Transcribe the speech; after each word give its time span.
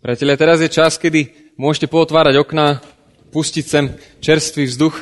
Priatelia, 0.00 0.32
teraz 0.40 0.64
je 0.64 0.72
čas, 0.72 0.96
kedy 0.96 1.52
môžete 1.60 1.84
pootvárať 1.84 2.40
okná, 2.40 2.80
pustiť 3.36 3.64
sem 3.68 3.84
čerstvý 4.24 4.64
vzduch. 4.64 4.96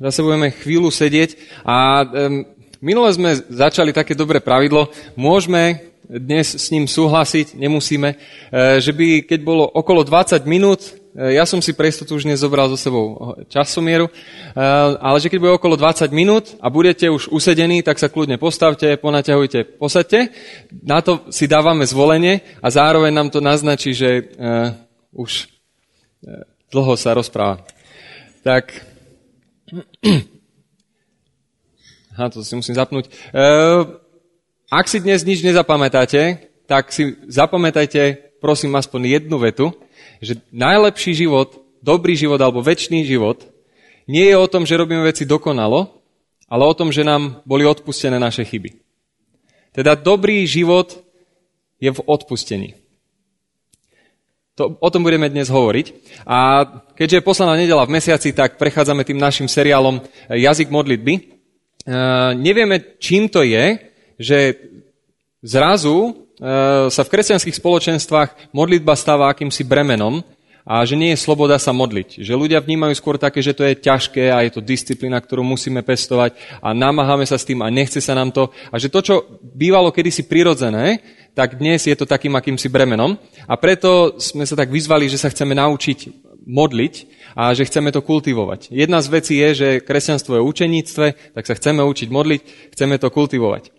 Zase 0.00 0.24
budeme 0.24 0.48
chvíľu 0.48 0.88
sedieť 0.88 1.36
a 1.60 2.08
um, 2.08 2.48
minule 2.80 3.12
sme 3.12 3.36
začali 3.36 3.92
také 3.92 4.16
dobré 4.16 4.40
pravidlo. 4.40 4.88
Môžeme 5.12 5.92
dnes 6.08 6.56
s 6.56 6.72
ním 6.72 6.88
súhlasiť, 6.88 7.52
nemusíme, 7.52 8.08
e, 8.08 8.16
že 8.80 8.96
by 8.96 9.28
keď 9.28 9.40
bolo 9.44 9.68
okolo 9.68 10.00
20 10.00 10.40
minút, 10.48 10.96
ja 11.16 11.48
som 11.48 11.64
si 11.64 11.72
pre 11.72 11.88
istotu 11.88 12.14
už 12.20 12.28
nezobral 12.28 12.68
so 12.68 12.76
sebou 12.76 13.36
časomieru, 13.48 14.06
e, 14.06 14.12
ale 15.00 15.16
že 15.16 15.32
keď 15.32 15.38
bude 15.40 15.56
okolo 15.56 15.80
20 15.80 16.12
minút 16.12 16.52
a 16.60 16.68
budete 16.68 17.08
už 17.08 17.32
usedení, 17.32 17.80
tak 17.80 17.96
sa 17.96 18.12
kľudne 18.12 18.36
postavte, 18.36 19.00
ponaťahujte, 19.00 19.80
posaďte. 19.80 20.30
Na 20.84 21.00
to 21.00 21.24
si 21.32 21.48
dávame 21.48 21.88
zvolenie 21.88 22.44
a 22.60 22.68
zároveň 22.68 23.16
nám 23.16 23.28
to 23.32 23.40
naznačí, 23.40 23.96
že 23.96 24.28
už 25.16 25.48
dlho 26.68 26.94
sa 27.00 27.16
rozpráva. 27.16 27.64
Tak, 28.44 28.76
Aha, 32.16 32.32
to 32.32 32.40
si 32.40 32.56
musím 32.56 32.72
zapnúť. 32.72 33.12
Ak 34.72 34.88
si 34.88 35.04
dnes 35.04 35.20
nič 35.20 35.44
nezapamätáte, 35.44 36.48
tak 36.64 36.88
si 36.88 37.12
zapamätajte, 37.28 38.32
prosím, 38.40 38.72
aspoň 38.72 39.20
jednu 39.20 39.36
vetu, 39.36 39.76
že 40.20 40.40
najlepší 40.52 41.26
život, 41.26 41.60
dobrý 41.84 42.16
život 42.16 42.40
alebo 42.40 42.64
väčší 42.64 43.04
život 43.04 43.46
nie 44.06 44.30
je 44.30 44.36
o 44.38 44.50
tom, 44.50 44.62
že 44.62 44.78
robíme 44.78 45.02
veci 45.02 45.26
dokonalo, 45.26 45.90
ale 46.46 46.62
o 46.62 46.74
tom, 46.78 46.94
že 46.94 47.02
nám 47.02 47.42
boli 47.42 47.66
odpustené 47.66 48.22
naše 48.22 48.46
chyby. 48.46 48.78
Teda 49.74 49.98
dobrý 49.98 50.46
život 50.46 50.94
je 51.82 51.90
v 51.92 52.00
odpustení. 52.06 52.78
To, 54.56 54.72
o 54.80 54.88
tom 54.88 55.04
budeme 55.04 55.28
dnes 55.28 55.52
hovoriť. 55.52 55.86
A 56.24 56.64
keďže 56.96 57.20
je 57.20 57.28
poslaná 57.28 57.60
nedela 57.60 57.84
v 57.84 58.00
mesiaci, 58.00 58.32
tak 58.32 58.56
prechádzame 58.56 59.04
tým 59.04 59.20
našim 59.20 59.52
seriálom 59.52 60.00
Jazyk 60.32 60.72
modlitby. 60.72 61.12
E, 61.12 61.22
nevieme, 62.40 62.96
čím 62.96 63.28
to 63.28 63.44
je, 63.44 63.92
že 64.16 64.56
zrazu 65.44 66.25
sa 66.92 67.02
v 67.02 67.12
kresťanských 67.12 67.56
spoločenstvách 67.56 68.52
modlitba 68.52 68.92
stáva 68.92 69.32
akýmsi 69.32 69.64
bremenom 69.64 70.20
a 70.66 70.82
že 70.82 70.98
nie 70.98 71.14
je 71.14 71.22
sloboda 71.22 71.62
sa 71.62 71.70
modliť. 71.70 72.20
Že 72.26 72.34
ľudia 72.34 72.58
vnímajú 72.58 72.92
skôr 72.98 73.16
také, 73.16 73.38
že 73.38 73.54
to 73.54 73.62
je 73.62 73.78
ťažké 73.78 74.34
a 74.34 74.42
je 74.42 74.58
to 74.58 74.60
disciplína, 74.60 75.22
ktorú 75.22 75.46
musíme 75.46 75.78
pestovať 75.86 76.34
a 76.58 76.74
namáhame 76.74 77.22
sa 77.22 77.38
s 77.38 77.46
tým 77.46 77.62
a 77.62 77.70
nechce 77.70 78.02
sa 78.02 78.18
nám 78.18 78.34
to. 78.34 78.50
A 78.68 78.76
že 78.76 78.90
to, 78.90 78.98
čo 78.98 79.14
bývalo 79.40 79.94
kedysi 79.94 80.26
prirodzené, 80.26 80.98
tak 81.38 81.62
dnes 81.62 81.86
je 81.86 81.94
to 81.94 82.02
takým 82.02 82.34
akýmsi 82.34 82.66
bremenom. 82.66 83.14
A 83.46 83.54
preto 83.54 84.18
sme 84.18 84.42
sa 84.42 84.58
tak 84.58 84.74
vyzvali, 84.74 85.06
že 85.06 85.22
sa 85.22 85.30
chceme 85.30 85.54
naučiť 85.54 86.26
modliť 86.46 86.94
a 87.38 87.54
že 87.54 87.68
chceme 87.68 87.94
to 87.94 88.02
kultivovať. 88.02 88.74
Jedna 88.74 88.98
z 88.98 89.08
vecí 89.12 89.34
je, 89.38 89.48
že 89.54 89.68
kresťanstvo 89.86 90.40
je 90.40 90.46
učeníctve, 90.46 91.06
tak 91.36 91.44
sa 91.46 91.54
chceme 91.54 91.84
učiť 91.86 92.08
modliť, 92.10 92.40
chceme 92.74 92.98
to 92.98 93.06
kultivovať. 93.06 93.70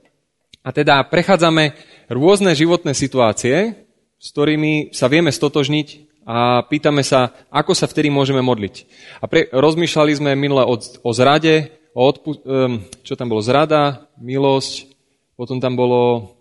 A 0.68 0.76
teda 0.76 1.04
prechádzame 1.08 1.76
rôzne 2.10 2.52
životné 2.56 2.92
situácie, 2.92 3.88
s 4.18 4.28
ktorými 4.34 4.96
sa 4.96 5.08
vieme 5.08 5.30
stotožniť 5.30 5.88
a 6.28 6.66
pýtame 6.66 7.06
sa, 7.06 7.32
ako 7.54 7.72
sa 7.72 7.88
vtedy 7.88 8.12
môžeme 8.12 8.44
modliť. 8.44 8.76
A 9.24 9.30
pre, 9.32 9.48
rozmýšľali 9.54 10.12
sme 10.18 10.32
minule 10.36 10.66
o, 10.66 10.76
o 10.80 11.12
zrade, 11.16 11.72
o 11.96 12.04
odpu, 12.04 12.36
um, 12.44 12.84
čo 13.06 13.16
tam 13.16 13.32
bolo, 13.32 13.40
zrada, 13.40 14.10
milosť, 14.20 14.92
potom 15.40 15.62
tam 15.62 15.78
bolo, 15.78 16.34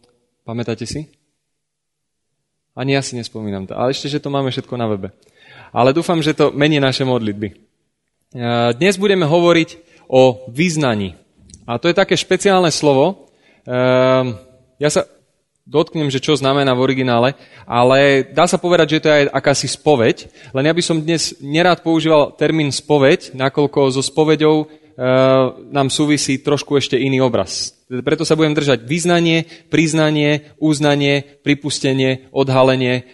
pamätáte 0.43 0.89
si? 0.89 1.07
Ani 2.75 2.97
ja 2.97 3.03
si 3.05 3.15
nespomínam 3.17 3.65
to, 3.65 3.73
ale 3.77 3.95
ešte, 3.95 4.11
že 4.11 4.21
to 4.21 4.33
máme 4.33 4.51
všetko 4.53 4.75
na 4.77 4.91
webe. 4.91 5.09
Ale 5.73 5.97
dúfam, 5.97 6.21
že 6.21 6.37
to 6.37 6.53
mení 6.53 6.77
naše 6.77 7.05
modlitby. 7.05 7.57
Dnes 8.77 8.95
budeme 9.01 9.25
hovoriť 9.25 9.71
o 10.13 10.45
význaní. 10.53 11.17
A 11.65 11.81
to 11.81 11.89
je 11.89 11.97
také 11.97 12.15
špeciálne 12.15 12.69
slovo, 12.69 13.27
Um, 13.67 14.39
ja 14.79 14.87
sa 14.87 15.03
dotknem, 15.67 16.09
že 16.09 16.23
čo 16.23 16.39
znamená 16.39 16.73
v 16.73 16.85
originále, 16.87 17.35
ale 17.67 18.23
dá 18.31 18.47
sa 18.47 18.57
povedať, 18.57 18.97
že 18.97 19.03
to 19.03 19.11
je 19.11 19.17
aj 19.19 19.25
akási 19.35 19.69
spoveď, 19.69 20.17
len 20.55 20.65
ja 20.65 20.73
by 20.73 20.83
som 20.83 21.03
dnes 21.03 21.35
nerád 21.43 21.83
používal 21.83 22.33
termín 22.39 22.71
spoveď, 22.71 23.35
nakoľko 23.35 23.91
so 23.91 24.01
spoveďou 24.01 24.55
uh, 24.63 24.69
nám 25.69 25.91
súvisí 25.91 26.39
trošku 26.39 26.79
ešte 26.79 26.97
iný 26.97 27.21
obraz. 27.21 27.75
Preto 27.87 28.23
sa 28.23 28.39
budem 28.39 28.55
držať 28.55 28.87
vyznanie, 28.87 29.47
priznanie, 29.67 30.55
uznanie, 30.63 31.43
pripustenie, 31.43 32.31
odhalenie. 32.31 33.07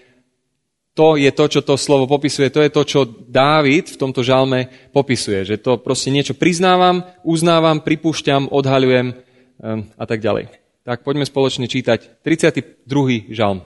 To 0.93 1.17
je 1.17 1.33
to, 1.33 1.45
čo 1.49 1.61
to 1.65 1.81
slovo 1.81 2.05
popisuje, 2.05 2.53
to 2.53 2.61
je 2.61 2.69
to, 2.69 2.83
čo 2.85 3.01
Dávid 3.09 3.89
v 3.89 4.01
tomto 4.01 4.21
žalme 4.21 4.69
popisuje. 4.93 5.49
Že 5.49 5.57
to 5.61 5.73
proste 5.81 6.13
niečo 6.13 6.37
priznávam, 6.37 7.05
uznávam, 7.25 7.81
pripúšťam, 7.81 8.53
odhaľujem, 8.53 9.17
Ehm, 9.63 9.95
a 9.95 10.05
tak 10.11 10.19
ďalej. 10.19 10.62
Tak 10.83 11.07
poďme 11.07 11.23
spoločne 11.23 11.71
čítať 11.71 12.27
32. 12.27 13.31
žalm. 13.31 13.63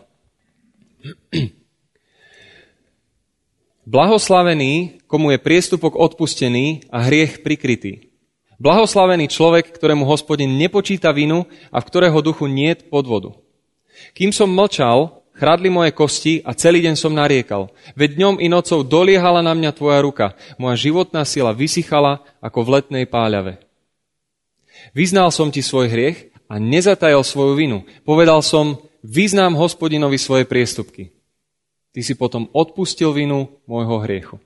Blahoslavený, 3.88 5.00
komu 5.08 5.32
je 5.32 5.40
priestupok 5.40 5.96
odpustený 5.96 6.84
a 6.92 7.08
hriech 7.08 7.40
prikrytý. 7.40 8.12
Blahoslavený 8.60 9.32
človek, 9.32 9.72
ktorému 9.72 10.04
hospodin 10.04 10.60
nepočíta 10.60 11.08
vinu 11.16 11.48
a 11.72 11.80
v 11.80 11.88
ktorého 11.88 12.20
duchu 12.20 12.52
nie 12.52 12.76
podvodu. 12.76 13.32
Kým 14.12 14.28
som 14.28 14.52
mlčal, 14.52 15.24
chradli 15.40 15.72
moje 15.72 15.96
kosti 15.96 16.44
a 16.44 16.52
celý 16.52 16.84
deň 16.84 17.00
som 17.00 17.16
nariekal. 17.16 17.72
Veď 17.96 18.20
dňom 18.20 18.44
i 18.44 18.48
nocou 18.52 18.84
doliehala 18.84 19.40
na 19.40 19.56
mňa 19.56 19.72
tvoja 19.72 20.04
ruka. 20.04 20.36
Moja 20.60 20.76
životná 20.76 21.24
sila 21.24 21.56
vysychala 21.56 22.20
ako 22.44 22.60
v 22.60 22.72
letnej 22.76 23.04
páľave. 23.08 23.56
Vyznal 24.92 25.32
som 25.32 25.48
ti 25.48 25.64
svoj 25.64 25.88
hriech 25.88 26.35
a 26.46 26.58
nezatajal 26.58 27.22
svoju 27.26 27.54
vinu. 27.58 27.78
Povedal 28.06 28.42
som, 28.42 28.78
vyznám 29.02 29.54
hospodinovi 29.58 30.18
svoje 30.18 30.46
priestupky. 30.46 31.14
Ty 31.90 32.00
si 32.02 32.14
potom 32.14 32.50
odpustil 32.52 33.14
vinu 33.14 33.48
môjho 33.64 34.02
hriechu. 34.04 34.36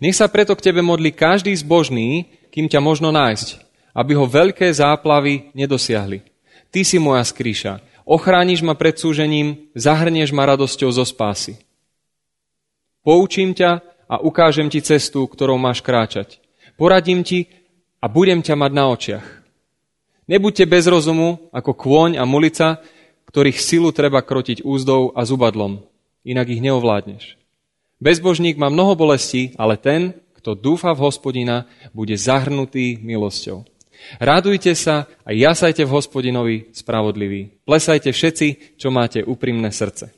Nech 0.00 0.16
sa 0.16 0.30
preto 0.30 0.56
k 0.56 0.70
tebe 0.70 0.80
modli 0.80 1.12
každý 1.12 1.52
zbožný, 1.54 2.30
kým 2.50 2.70
ťa 2.70 2.80
možno 2.80 3.12
nájsť, 3.12 3.60
aby 3.92 4.12
ho 4.16 4.24
veľké 4.26 4.70
záplavy 4.72 5.52
nedosiahli. 5.52 6.24
Ty 6.72 6.80
si 6.82 6.98
moja 6.98 7.22
skríša, 7.22 7.84
ochrániš 8.02 8.64
ma 8.64 8.74
pred 8.74 8.96
súžením, 8.98 9.70
zahrnieš 9.76 10.34
ma 10.34 10.48
radosťou 10.48 10.90
zo 10.90 11.04
spásy. 11.06 11.60
Poučím 13.04 13.52
ťa 13.52 13.84
a 14.08 14.18
ukážem 14.24 14.72
ti 14.72 14.80
cestu, 14.80 15.28
ktorou 15.28 15.60
máš 15.60 15.84
kráčať. 15.84 16.40
Poradím 16.74 17.22
ti, 17.22 17.46
a 18.04 18.06
budem 18.12 18.44
ťa 18.44 18.52
mať 18.52 18.72
na 18.76 18.84
očiach. 18.92 19.26
Nebuďte 20.24 20.64
bez 20.64 20.88
rozumu 20.88 21.52
ako 21.52 21.76
kôň 21.76 22.16
a 22.16 22.24
mulica, 22.24 22.80
ktorých 23.28 23.60
silu 23.60 23.92
treba 23.92 24.24
krotiť 24.24 24.64
úzdou 24.64 25.12
a 25.12 25.20
zubadlom, 25.28 25.84
inak 26.24 26.48
ich 26.48 26.64
neovládneš. 26.64 27.36
Bezbožník 28.00 28.56
má 28.56 28.72
mnoho 28.72 28.96
bolestí, 28.96 29.52
ale 29.60 29.76
ten, 29.76 30.16
kto 30.40 30.56
dúfa 30.56 30.96
v 30.96 31.04
hospodina, 31.04 31.68
bude 31.92 32.16
zahrnutý 32.16 32.96
milosťou. 33.04 33.68
Rádujte 34.20 34.72
sa 34.76 35.08
a 35.24 35.32
jasajte 35.32 35.84
v 35.84 35.92
hospodinovi 35.92 36.56
spravodlivý. 36.72 37.64
Plesajte 37.64 38.12
všetci, 38.12 38.76
čo 38.80 38.88
máte 38.92 39.24
úprimné 39.24 39.72
srdce. 39.72 40.12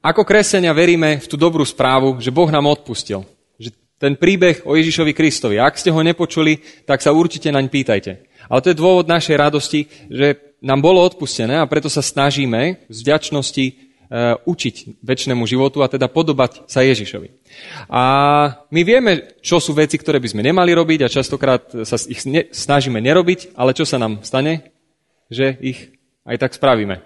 Ako 0.00 0.22
kresenia 0.22 0.70
veríme 0.70 1.18
v 1.18 1.26
tú 1.26 1.34
dobrú 1.34 1.66
správu, 1.66 2.16
že 2.22 2.30
Boh 2.30 2.48
nám 2.48 2.70
odpustil 2.70 3.26
ten 3.96 4.16
príbeh 4.16 4.64
o 4.68 4.76
Ježišovi 4.76 5.16
Kristovi. 5.16 5.56
Ak 5.56 5.80
ste 5.80 5.88
ho 5.92 6.00
nepočuli, 6.04 6.60
tak 6.84 7.00
sa 7.00 7.16
určite 7.16 7.48
naň 7.48 7.72
pýtajte. 7.72 8.12
Ale 8.46 8.62
to 8.62 8.70
je 8.70 8.80
dôvod 8.80 9.08
našej 9.08 9.36
radosti, 9.36 9.88
že 10.12 10.56
nám 10.60 10.84
bolo 10.84 11.02
odpustené 11.04 11.56
a 11.60 11.68
preto 11.68 11.88
sa 11.88 12.04
snažíme 12.04 12.88
z 12.88 12.98
vďačnosti 13.02 13.64
e, 13.64 13.72
učiť 14.44 15.00
väčšnému 15.00 15.44
životu 15.44 15.80
a 15.80 15.90
teda 15.90 16.08
podobať 16.12 16.68
sa 16.68 16.84
Ježišovi. 16.84 17.28
A 17.90 18.02
my 18.70 18.80
vieme, 18.84 19.36
čo 19.40 19.60
sú 19.60 19.72
veci, 19.76 19.96
ktoré 20.00 20.20
by 20.20 20.28
sme 20.32 20.46
nemali 20.46 20.72
robiť 20.72 21.00
a 21.04 21.12
častokrát 21.12 21.84
sa 21.84 21.96
ich 22.08 22.22
snažíme 22.52 23.00
nerobiť, 23.00 23.56
ale 23.56 23.76
čo 23.76 23.84
sa 23.88 24.00
nám 24.00 24.24
stane? 24.24 24.72
Že 25.28 25.58
ich 25.60 25.78
aj 26.22 26.36
tak 26.38 26.52
spravíme. 26.54 27.02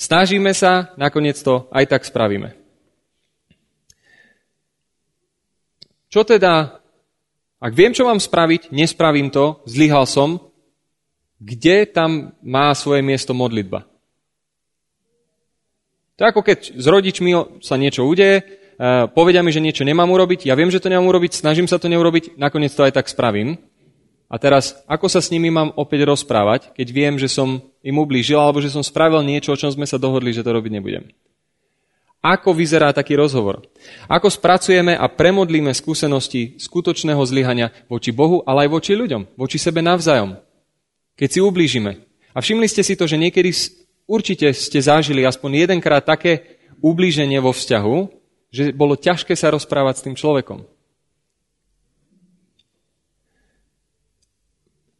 Snažíme 0.00 0.56
sa, 0.56 0.96
nakoniec 0.96 1.36
to 1.36 1.68
aj 1.70 1.84
tak 1.84 2.02
spravíme. 2.08 2.59
Čo 6.10 6.26
teda, 6.26 6.82
ak 7.62 7.72
viem, 7.72 7.94
čo 7.94 8.02
mám 8.02 8.18
spraviť, 8.18 8.74
nespravím 8.74 9.30
to, 9.30 9.62
zlyhal 9.62 10.10
som, 10.10 10.42
kde 11.38 11.86
tam 11.86 12.34
má 12.42 12.74
svoje 12.74 13.00
miesto 13.06 13.30
modlitba? 13.30 13.86
To 16.18 16.20
je 16.26 16.30
ako 16.34 16.42
keď 16.42 16.58
s 16.76 16.86
rodičmi 16.90 17.62
sa 17.62 17.78
niečo 17.78 18.04
udeje, 18.04 18.42
e, 18.42 18.44
povedia 19.14 19.40
mi, 19.40 19.54
že 19.54 19.62
niečo 19.62 19.86
nemám 19.86 20.10
urobiť, 20.10 20.50
ja 20.50 20.58
viem, 20.58 20.68
že 20.68 20.82
to 20.82 20.90
nemám 20.90 21.08
urobiť, 21.08 21.32
snažím 21.32 21.70
sa 21.70 21.78
to 21.78 21.86
neurobiť, 21.86 22.36
nakoniec 22.36 22.74
to 22.74 22.84
aj 22.84 22.92
tak 22.92 23.06
spravím. 23.06 23.56
A 24.26 24.34
teraz, 24.38 24.82
ako 24.90 25.06
sa 25.06 25.22
s 25.22 25.30
nimi 25.30 25.50
mám 25.50 25.70
opäť 25.78 26.10
rozprávať, 26.10 26.74
keď 26.74 26.88
viem, 26.90 27.14
že 27.16 27.30
som 27.30 27.62
im 27.86 27.96
ublížil, 27.98 28.38
alebo 28.38 28.58
že 28.58 28.70
som 28.70 28.82
spravil 28.82 29.22
niečo, 29.22 29.54
o 29.54 29.58
čom 29.58 29.70
sme 29.70 29.86
sa 29.86 29.98
dohodli, 29.98 30.34
že 30.34 30.42
to 30.42 30.54
robiť 30.54 30.74
nebudem. 30.74 31.06
Ako 32.20 32.52
vyzerá 32.52 32.92
taký 32.92 33.16
rozhovor? 33.16 33.64
Ako 34.04 34.28
spracujeme 34.28 34.92
a 34.92 35.08
premodlíme 35.08 35.72
skúsenosti 35.72 36.60
skutočného 36.60 37.20
zlyhania 37.24 37.72
voči 37.88 38.12
Bohu, 38.12 38.44
ale 38.44 38.68
aj 38.68 38.76
voči 38.76 38.92
ľuďom, 38.92 39.40
voči 39.40 39.56
sebe 39.56 39.80
navzájom, 39.80 40.36
keď 41.16 41.28
si 41.32 41.40
ublížime. 41.40 42.04
A 42.36 42.44
všimli 42.44 42.68
ste 42.68 42.84
si 42.84 42.92
to, 42.92 43.08
že 43.08 43.16
niekedy 43.16 43.56
určite 44.04 44.52
ste 44.52 44.78
zažili 44.84 45.24
aspoň 45.24 45.64
jedenkrát 45.64 46.04
také 46.04 46.60
ublíženie 46.84 47.40
vo 47.40 47.56
vzťahu, 47.56 47.96
že 48.52 48.76
bolo 48.76 49.00
ťažké 49.00 49.32
sa 49.32 49.48
rozprávať 49.48 49.94
s 49.96 50.04
tým 50.04 50.16
človekom. 50.16 50.60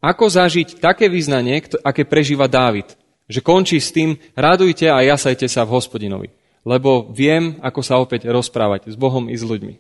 Ako 0.01 0.25
zažiť 0.33 0.81
také 0.81 1.13
význanie, 1.13 1.61
aké 1.85 2.09
prežíva 2.09 2.49
Dávid? 2.49 2.97
Že 3.29 3.45
končí 3.45 3.77
s 3.77 3.93
tým, 3.93 4.17
radujte 4.33 4.89
a 4.89 5.05
jasajte 5.05 5.45
sa 5.45 5.69
v 5.69 5.77
hospodinovi. 5.77 6.40
Lebo 6.63 7.09
viem, 7.11 7.57
ako 7.65 7.81
sa 7.81 7.97
opäť 7.97 8.29
rozprávať 8.29 8.93
s 8.93 8.97
Bohom 8.97 9.29
i 9.33 9.37
s 9.37 9.45
ľuďmi. 9.45 9.75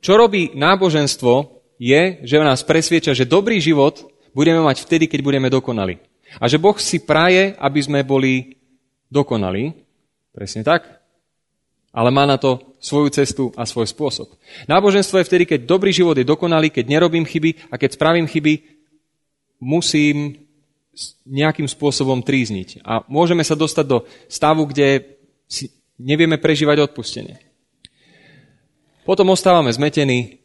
Čo 0.00 0.16
robí 0.16 0.50
náboženstvo, 0.56 1.60
je, 1.80 2.24
že 2.24 2.36
nás 2.40 2.64
presvieča, 2.64 3.16
že 3.16 3.28
dobrý 3.28 3.60
život 3.60 4.04
budeme 4.36 4.60
mať 4.60 4.84
vtedy, 4.84 5.08
keď 5.08 5.20
budeme 5.24 5.48
dokonali. 5.48 6.00
A 6.40 6.48
že 6.48 6.60
Boh 6.60 6.76
si 6.76 7.00
praje, 7.00 7.56
aby 7.56 7.80
sme 7.80 8.00
boli 8.04 8.58
dokonali. 9.08 9.72
Presne 10.30 10.62
tak 10.62 11.00
ale 11.90 12.10
má 12.14 12.22
na 12.26 12.38
to 12.38 12.78
svoju 12.78 13.10
cestu 13.10 13.44
a 13.58 13.66
svoj 13.66 13.90
spôsob. 13.90 14.30
Náboženstvo 14.70 15.18
je 15.20 15.28
vtedy, 15.28 15.44
keď 15.46 15.66
dobrý 15.66 15.90
život 15.90 16.14
je 16.16 16.26
dokonalý, 16.26 16.70
keď 16.70 16.86
nerobím 16.86 17.26
chyby 17.26 17.70
a 17.70 17.74
keď 17.76 17.98
spravím 17.98 18.30
chyby, 18.30 18.62
musím 19.58 20.38
nejakým 21.24 21.66
spôsobom 21.66 22.20
trízniť. 22.20 22.84
A 22.84 23.04
môžeme 23.08 23.44
sa 23.44 23.56
dostať 23.56 23.86
do 23.86 23.98
stavu, 24.26 24.68
kde 24.68 25.18
si 25.50 25.72
nevieme 25.96 26.36
prežívať 26.36 26.90
odpustenie. 26.90 27.40
Potom 29.04 29.32
ostávame 29.32 29.72
zmetení. 29.72 30.38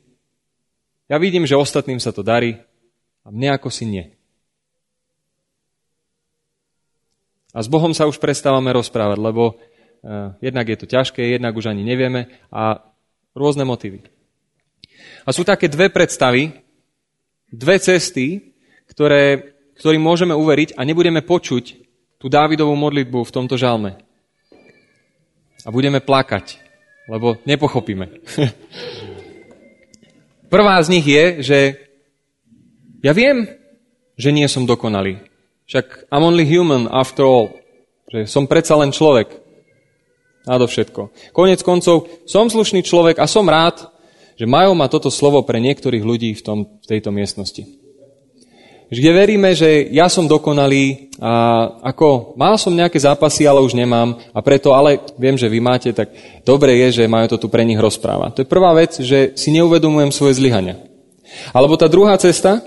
Ja 1.11 1.21
vidím, 1.21 1.45
že 1.45 1.59
ostatným 1.59 2.01
sa 2.01 2.09
to 2.09 2.25
darí 2.25 2.57
a 3.21 3.27
mne 3.29 3.55
ako 3.55 3.69
si 3.69 3.85
nie. 3.85 4.05
A 7.55 7.63
s 7.63 7.71
Bohom 7.71 7.95
sa 7.95 8.09
už 8.09 8.19
prestávame 8.19 8.73
rozprávať, 8.75 9.15
lebo 9.21 9.55
Eh, 10.05 10.29
jednak 10.37 10.69
je 10.69 10.77
to 10.77 10.85
ťažké, 10.85 11.33
jednak 11.33 11.57
už 11.57 11.65
ani 11.65 11.81
nevieme 11.81 12.29
a 12.53 12.77
rôzne 13.33 13.65
motívy. 13.65 14.05
A 15.25 15.33
sú 15.33 15.41
také 15.41 15.65
dve 15.65 15.89
predstavy, 15.89 16.53
dve 17.49 17.81
cesty, 17.81 18.53
ktoré, 18.85 19.54
ktorým 19.79 20.01
môžeme 20.01 20.33
uveriť 20.35 20.79
a 20.79 20.81
nebudeme 20.87 21.21
počuť 21.21 21.65
tú 22.19 22.31
Dávidovú 22.31 22.73
modlitbu 22.73 23.23
v 23.23 23.33
tomto 23.33 23.59
žalme. 23.59 23.99
A 25.65 25.73
budeme 25.73 25.99
plakať, 25.99 26.61
lebo 27.09 27.37
nepochopíme. 27.43 28.07
Prvá 30.53 30.77
z 30.81 30.87
nich 30.93 31.05
je, 31.05 31.25
že 31.41 31.59
ja 33.03 33.11
viem, 33.11 33.49
že 34.15 34.31
nie 34.31 34.47
som 34.47 34.63
dokonalý. 34.63 35.19
Však 35.65 36.13
I'm 36.13 36.23
only 36.23 36.45
human 36.45 36.87
after 36.89 37.25
all. 37.25 37.49
Že 38.13 38.29
som 38.29 38.45
predsa 38.45 38.77
len 38.77 38.93
človek 38.93 39.41
všetko. 40.45 41.33
Konec 41.33 41.65
koncov, 41.65 42.05
som 42.29 42.45
slušný 42.45 42.85
človek 42.85 43.17
a 43.17 43.25
som 43.25 43.49
rád, 43.49 43.89
že 44.37 44.45
majú 44.45 44.77
ma 44.77 44.85
toto 44.85 45.09
slovo 45.09 45.41
pre 45.41 45.57
niektorých 45.57 46.05
ľudí 46.05 46.37
v, 46.37 46.41
tom, 46.45 46.59
v 46.81 46.85
tejto 46.85 47.09
miestnosti. 47.09 47.84
Kde 48.85 49.11
veríme, 49.17 49.57
že 49.57 49.89
ja 49.89 50.05
som 50.05 50.29
dokonalý 50.29 51.09
a 51.17 51.65
ako 51.81 52.37
mal 52.37 52.53
som 52.59 52.69
nejaké 52.69 53.01
zápasy, 53.01 53.49
ale 53.49 53.65
už 53.65 53.73
nemám 53.73 54.13
a 54.29 54.39
preto, 54.45 54.77
ale 54.77 55.01
viem, 55.17 55.33
že 55.33 55.49
vy 55.49 55.57
máte, 55.57 55.89
tak 55.89 56.13
dobre 56.45 56.77
je, 56.85 57.01
že 57.01 57.09
majú 57.09 57.33
to 57.33 57.37
tu 57.41 57.47
pre 57.49 57.65
nich 57.65 57.81
rozprávať. 57.81 58.29
To 58.35 58.41
je 58.45 58.53
prvá 58.53 58.71
vec, 58.77 59.01
že 59.01 59.33
si 59.33 59.49
neuvedomujem 59.55 60.13
svoje 60.13 60.37
zlyhania. 60.37 60.77
Alebo 61.49 61.73
tá 61.79 61.89
druhá 61.89 62.13
cesta, 62.21 62.61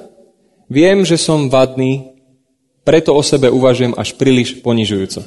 viem, 0.67 1.07
že 1.07 1.15
som 1.15 1.47
vadný, 1.47 2.19
preto 2.83 3.15
o 3.15 3.23
sebe 3.23 3.47
uvažujem 3.53 3.95
až 3.95 4.19
príliš 4.19 4.59
ponižujúco. 4.59 5.23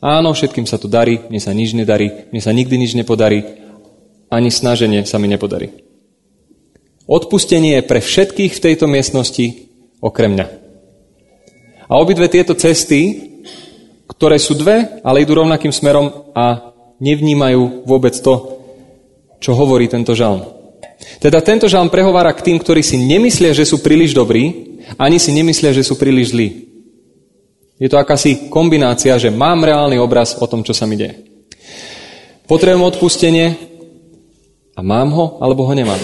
Áno, 0.00 0.32
všetkým 0.32 0.64
sa 0.70 0.80
to 0.80 0.88
darí, 0.88 1.18
mne 1.28 1.40
sa 1.42 1.50
nič 1.52 1.74
nedarí, 1.74 2.30
mne 2.30 2.40
sa 2.40 2.54
nikdy 2.54 2.78
nič 2.78 2.94
nepodarí, 2.94 3.42
ani 4.30 4.48
snaženie 4.54 5.02
sa 5.04 5.18
mi 5.18 5.28
nepodarí. 5.28 5.82
Odpustenie 7.10 7.78
je 7.78 7.86
pre 7.86 7.98
všetkých 7.98 8.52
v 8.54 8.62
tejto 8.70 8.86
miestnosti 8.86 9.65
okrem 10.06 10.38
mňa. 10.38 10.46
A 11.90 11.92
obidve 11.98 12.30
tieto 12.30 12.54
cesty, 12.54 13.26
ktoré 14.06 14.38
sú 14.38 14.54
dve, 14.54 15.02
ale 15.02 15.26
idú 15.26 15.42
rovnakým 15.42 15.74
smerom 15.74 16.30
a 16.34 16.74
nevnímajú 17.02 17.82
vôbec 17.82 18.14
to, 18.14 18.62
čo 19.42 19.52
hovorí 19.52 19.90
tento 19.90 20.14
žalm. 20.14 20.42
Teda 21.20 21.42
tento 21.44 21.68
žalm 21.68 21.92
prehovára 21.92 22.32
k 22.32 22.50
tým, 22.50 22.56
ktorí 22.62 22.80
si 22.80 22.96
nemyslia, 22.96 23.52
že 23.52 23.68
sú 23.68 23.84
príliš 23.84 24.16
dobrí, 24.16 24.78
ani 24.96 25.20
si 25.20 25.34
nemyslia, 25.34 25.74
že 25.74 25.84
sú 25.84 25.98
príliš 25.98 26.32
zlí. 26.32 26.48
Je 27.76 27.92
to 27.92 28.00
akási 28.00 28.48
kombinácia, 28.48 29.12
že 29.20 29.28
mám 29.28 29.60
reálny 29.60 30.00
obraz 30.00 30.32
o 30.40 30.46
tom, 30.48 30.64
čo 30.64 30.72
sa 30.72 30.88
mi 30.88 30.96
deje. 30.96 31.20
Potrebujem 32.48 32.88
odpustenie 32.88 33.46
a 34.72 34.80
mám 34.80 35.12
ho, 35.12 35.36
alebo 35.42 35.68
ho 35.68 35.74
nemám. 35.76 36.00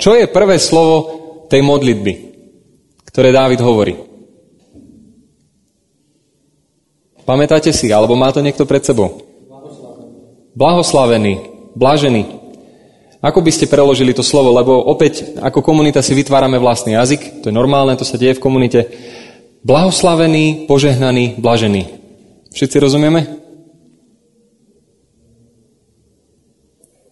Čo 0.00 0.16
je 0.16 0.26
prvé 0.26 0.56
slovo 0.56 1.19
tej 1.50 1.66
modlitby, 1.66 2.12
ktoré 3.10 3.34
Dávid 3.34 3.58
hovorí? 3.58 3.98
Pamätáte 7.26 7.74
si, 7.74 7.90
alebo 7.90 8.14
má 8.14 8.30
to 8.30 8.42
niekto 8.42 8.66
pred 8.66 8.82
sebou? 8.82 9.22
Blahoslavený, 10.54 11.34
blažený. 11.78 12.22
Ako 13.20 13.44
by 13.44 13.50
ste 13.52 13.70
preložili 13.70 14.16
to 14.16 14.24
slovo? 14.24 14.50
Lebo 14.50 14.80
opäť, 14.80 15.38
ako 15.38 15.62
komunita 15.62 16.00
si 16.00 16.16
vytvárame 16.16 16.58
vlastný 16.58 16.96
jazyk, 16.96 17.44
to 17.44 17.52
je 17.52 17.54
normálne, 17.54 17.94
to 17.94 18.02
sa 18.02 18.18
deje 18.18 18.34
v 18.34 18.42
komunite. 18.42 18.80
Blahoslavený, 19.62 20.66
požehnaný, 20.66 21.38
blažený. 21.38 21.82
Všetci 22.50 22.76
rozumieme? 22.80 23.38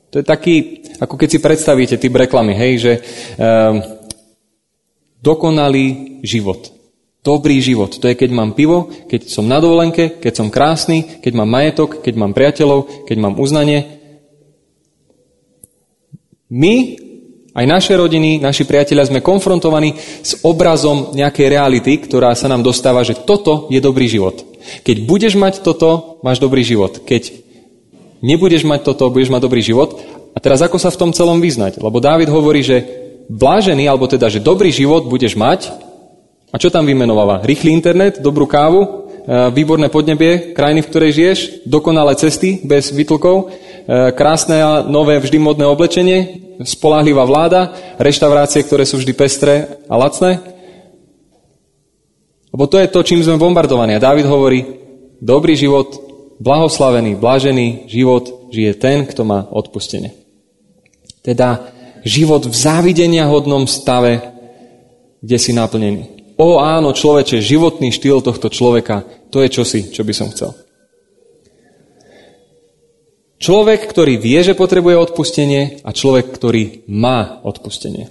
To 0.08 0.16
je 0.18 0.24
taký, 0.24 0.82
ako 0.98 1.14
keď 1.20 1.28
si 1.28 1.38
predstavíte 1.38 2.00
typ 2.00 2.16
reklamy, 2.16 2.56
hej, 2.56 2.72
že 2.80 2.92
um, 3.36 3.97
dokonalý 5.22 6.20
život. 6.22 6.74
Dobrý 7.22 7.60
život. 7.60 7.98
To 7.98 8.08
je, 8.08 8.14
keď 8.14 8.30
mám 8.30 8.54
pivo, 8.54 8.88
keď 9.10 9.28
som 9.28 9.44
na 9.44 9.58
dovolenke, 9.58 10.16
keď 10.22 10.32
som 10.32 10.54
krásny, 10.54 11.20
keď 11.20 11.32
mám 11.34 11.50
majetok, 11.50 12.00
keď 12.00 12.14
mám 12.14 12.32
priateľov, 12.32 13.04
keď 13.04 13.16
mám 13.18 13.36
uznanie. 13.36 14.00
My 16.48 16.96
aj 17.58 17.66
naše 17.66 17.92
rodiny, 17.98 18.38
naši 18.38 18.62
priatelia 18.62 19.02
sme 19.02 19.18
konfrontovaní 19.18 19.98
s 19.98 20.38
obrazom 20.46 21.10
nejakej 21.10 21.46
reality, 21.50 21.98
ktorá 21.98 22.30
sa 22.38 22.46
nám 22.46 22.62
dostáva, 22.62 23.02
že 23.02 23.18
toto 23.18 23.66
je 23.66 23.82
dobrý 23.82 24.06
život. 24.06 24.46
Keď 24.86 24.96
budeš 25.02 25.34
mať 25.34 25.66
toto, 25.66 26.22
máš 26.22 26.38
dobrý 26.38 26.62
život. 26.62 27.02
Keď 27.02 27.34
nebudeš 28.22 28.62
mať 28.62 28.86
toto, 28.86 29.10
budeš 29.10 29.34
mať 29.34 29.42
dobrý 29.42 29.58
život. 29.58 29.98
A 30.32 30.38
teraz 30.38 30.62
ako 30.62 30.78
sa 30.78 30.94
v 30.94 31.00
tom 31.02 31.10
celom 31.10 31.42
vyznať? 31.42 31.82
Lebo 31.82 31.98
Dávid 31.98 32.30
hovorí, 32.30 32.62
že 32.62 33.07
blážený, 33.28 33.86
alebo 33.86 34.08
teda, 34.08 34.32
že 34.32 34.42
dobrý 34.42 34.72
život 34.72 35.04
budeš 35.06 35.36
mať. 35.36 35.68
A 36.48 36.56
čo 36.56 36.72
tam 36.72 36.88
vymenováva? 36.88 37.44
Rýchly 37.44 37.76
internet, 37.76 38.24
dobrú 38.24 38.48
kávu, 38.48 38.80
e, 38.80 38.88
výborné 39.52 39.92
podnebie, 39.92 40.56
krajiny, 40.56 40.80
v 40.80 40.90
ktorej 40.90 41.10
žiješ, 41.12 41.38
dokonalé 41.68 42.16
cesty 42.16 42.64
bez 42.64 42.88
vytlkov, 42.88 43.36
e, 43.44 43.44
krásne 44.16 44.56
a 44.64 44.70
nové 44.80 45.20
vždy 45.20 45.36
modné 45.36 45.68
oblečenie, 45.68 46.48
spolahlivá 46.64 47.28
vláda, 47.28 47.76
reštaurácie, 48.00 48.64
ktoré 48.64 48.88
sú 48.88 48.96
vždy 48.96 49.12
pestré 49.12 49.54
a 49.86 49.94
lacné. 50.00 50.40
Lebo 52.48 52.64
to 52.64 52.80
je 52.80 52.88
to, 52.88 53.04
čím 53.04 53.20
sme 53.20 53.36
bombardovaní. 53.36 53.92
A 53.94 54.02
Dávid 54.02 54.24
hovorí, 54.24 54.64
dobrý 55.20 55.52
život, 55.52 56.00
blahoslavený, 56.40 57.20
blažený 57.20 57.92
život 57.92 58.48
žije 58.48 58.72
ten, 58.80 59.04
kto 59.04 59.22
má 59.28 59.44
odpustenie. 59.52 60.16
Teda 61.20 61.76
život 62.06 62.46
v 62.46 62.54
závidenia 62.54 63.26
hodnom 63.26 63.66
stave, 63.66 64.22
kde 65.22 65.38
si 65.38 65.50
naplnený. 65.54 66.34
O 66.38 66.62
áno, 66.62 66.94
človeče, 66.94 67.42
životný 67.42 67.90
štýl 67.90 68.22
tohto 68.22 68.46
človeka, 68.46 69.02
to 69.34 69.42
je 69.42 69.48
čosi, 69.50 69.90
čo 69.90 70.06
by 70.06 70.14
som 70.14 70.30
chcel. 70.30 70.54
Človek, 73.38 73.86
ktorý 73.86 74.18
vie, 74.18 74.38
že 74.42 74.58
potrebuje 74.58 74.98
odpustenie 74.98 75.82
a 75.86 75.90
človek, 75.94 76.30
ktorý 76.30 76.86
má 76.90 77.42
odpustenie. 77.42 78.10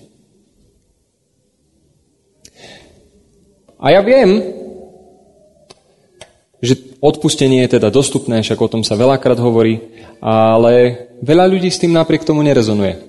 A 3.78 3.94
ja 3.94 4.02
viem, 4.04 4.42
že 6.60 6.80
odpustenie 7.00 7.64
je 7.68 7.78
teda 7.78 7.94
dostupné, 7.94 8.42
však 8.42 8.60
o 8.60 8.72
tom 8.72 8.82
sa 8.82 8.98
veľakrát 8.98 9.38
hovorí, 9.38 9.80
ale 10.20 11.08
veľa 11.22 11.46
ľudí 11.46 11.70
s 11.70 11.80
tým 11.80 11.94
napriek 11.94 12.26
tomu 12.26 12.42
nerezonuje. 12.42 13.07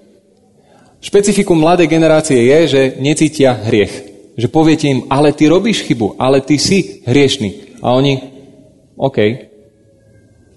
Špecifikum 0.98 1.54
mladej 1.54 1.86
generácie 1.86 2.42
je, 2.42 2.58
že 2.66 2.82
necítia 2.98 3.54
hriech. 3.54 3.94
Že 4.38 4.48
poviete 4.50 4.86
im, 4.90 5.06
ale 5.10 5.34
ty 5.34 5.46
robíš 5.46 5.86
chybu, 5.86 6.18
ale 6.18 6.42
ty 6.42 6.58
si 6.58 7.02
hriešný. 7.06 7.82
A 7.82 7.94
oni, 7.94 8.18
OK, 8.98 9.18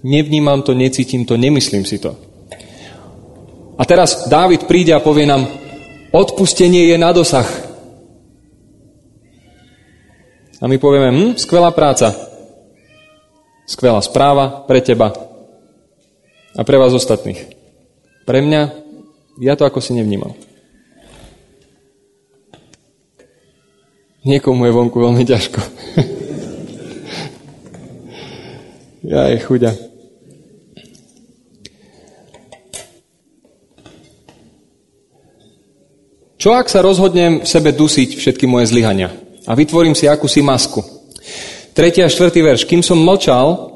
nevnímam 0.02 0.62
to, 0.62 0.74
necítim 0.74 1.26
to, 1.26 1.38
nemyslím 1.38 1.86
si 1.86 2.02
to. 2.02 2.18
A 3.78 3.86
teraz 3.86 4.30
Dávid 4.30 4.70
príde 4.70 4.94
a 4.94 5.02
povie 5.02 5.26
nám, 5.26 5.50
odpustenie 6.14 6.94
je 6.94 6.98
na 6.98 7.10
dosah. 7.14 7.50
A 10.62 10.70
my 10.70 10.78
povieme, 10.78 11.10
hm, 11.10 11.32
skvelá 11.42 11.74
práca, 11.74 12.14
skvelá 13.66 13.98
správa 14.06 14.62
pre 14.70 14.78
teba 14.78 15.10
a 16.54 16.62
pre 16.62 16.78
vás 16.78 16.94
ostatných. 16.94 17.50
Pre 18.30 18.40
mňa, 18.46 18.81
ja 19.40 19.56
to 19.56 19.64
ako 19.64 19.80
si 19.80 19.96
nevnímal. 19.96 20.36
Niekomu 24.22 24.70
je 24.70 24.76
vonku 24.76 24.98
veľmi 25.02 25.24
ťažko. 25.26 25.60
ja 29.12 29.32
je 29.34 29.38
chuďa. 29.42 29.74
Čo 36.42 36.58
ak 36.58 36.74
sa 36.74 36.82
rozhodnem 36.82 37.46
v 37.46 37.48
sebe 37.50 37.70
dusiť 37.70 38.18
všetky 38.18 38.50
moje 38.50 38.74
zlyhania 38.74 39.14
a 39.46 39.54
vytvorím 39.54 39.94
si 39.94 40.10
akúsi 40.10 40.42
masku? 40.42 40.82
3. 41.74 42.04
a 42.04 42.10
4. 42.10 42.34
verš. 42.34 42.66
Kým 42.66 42.82
som 42.82 42.98
mlčal, 42.98 43.72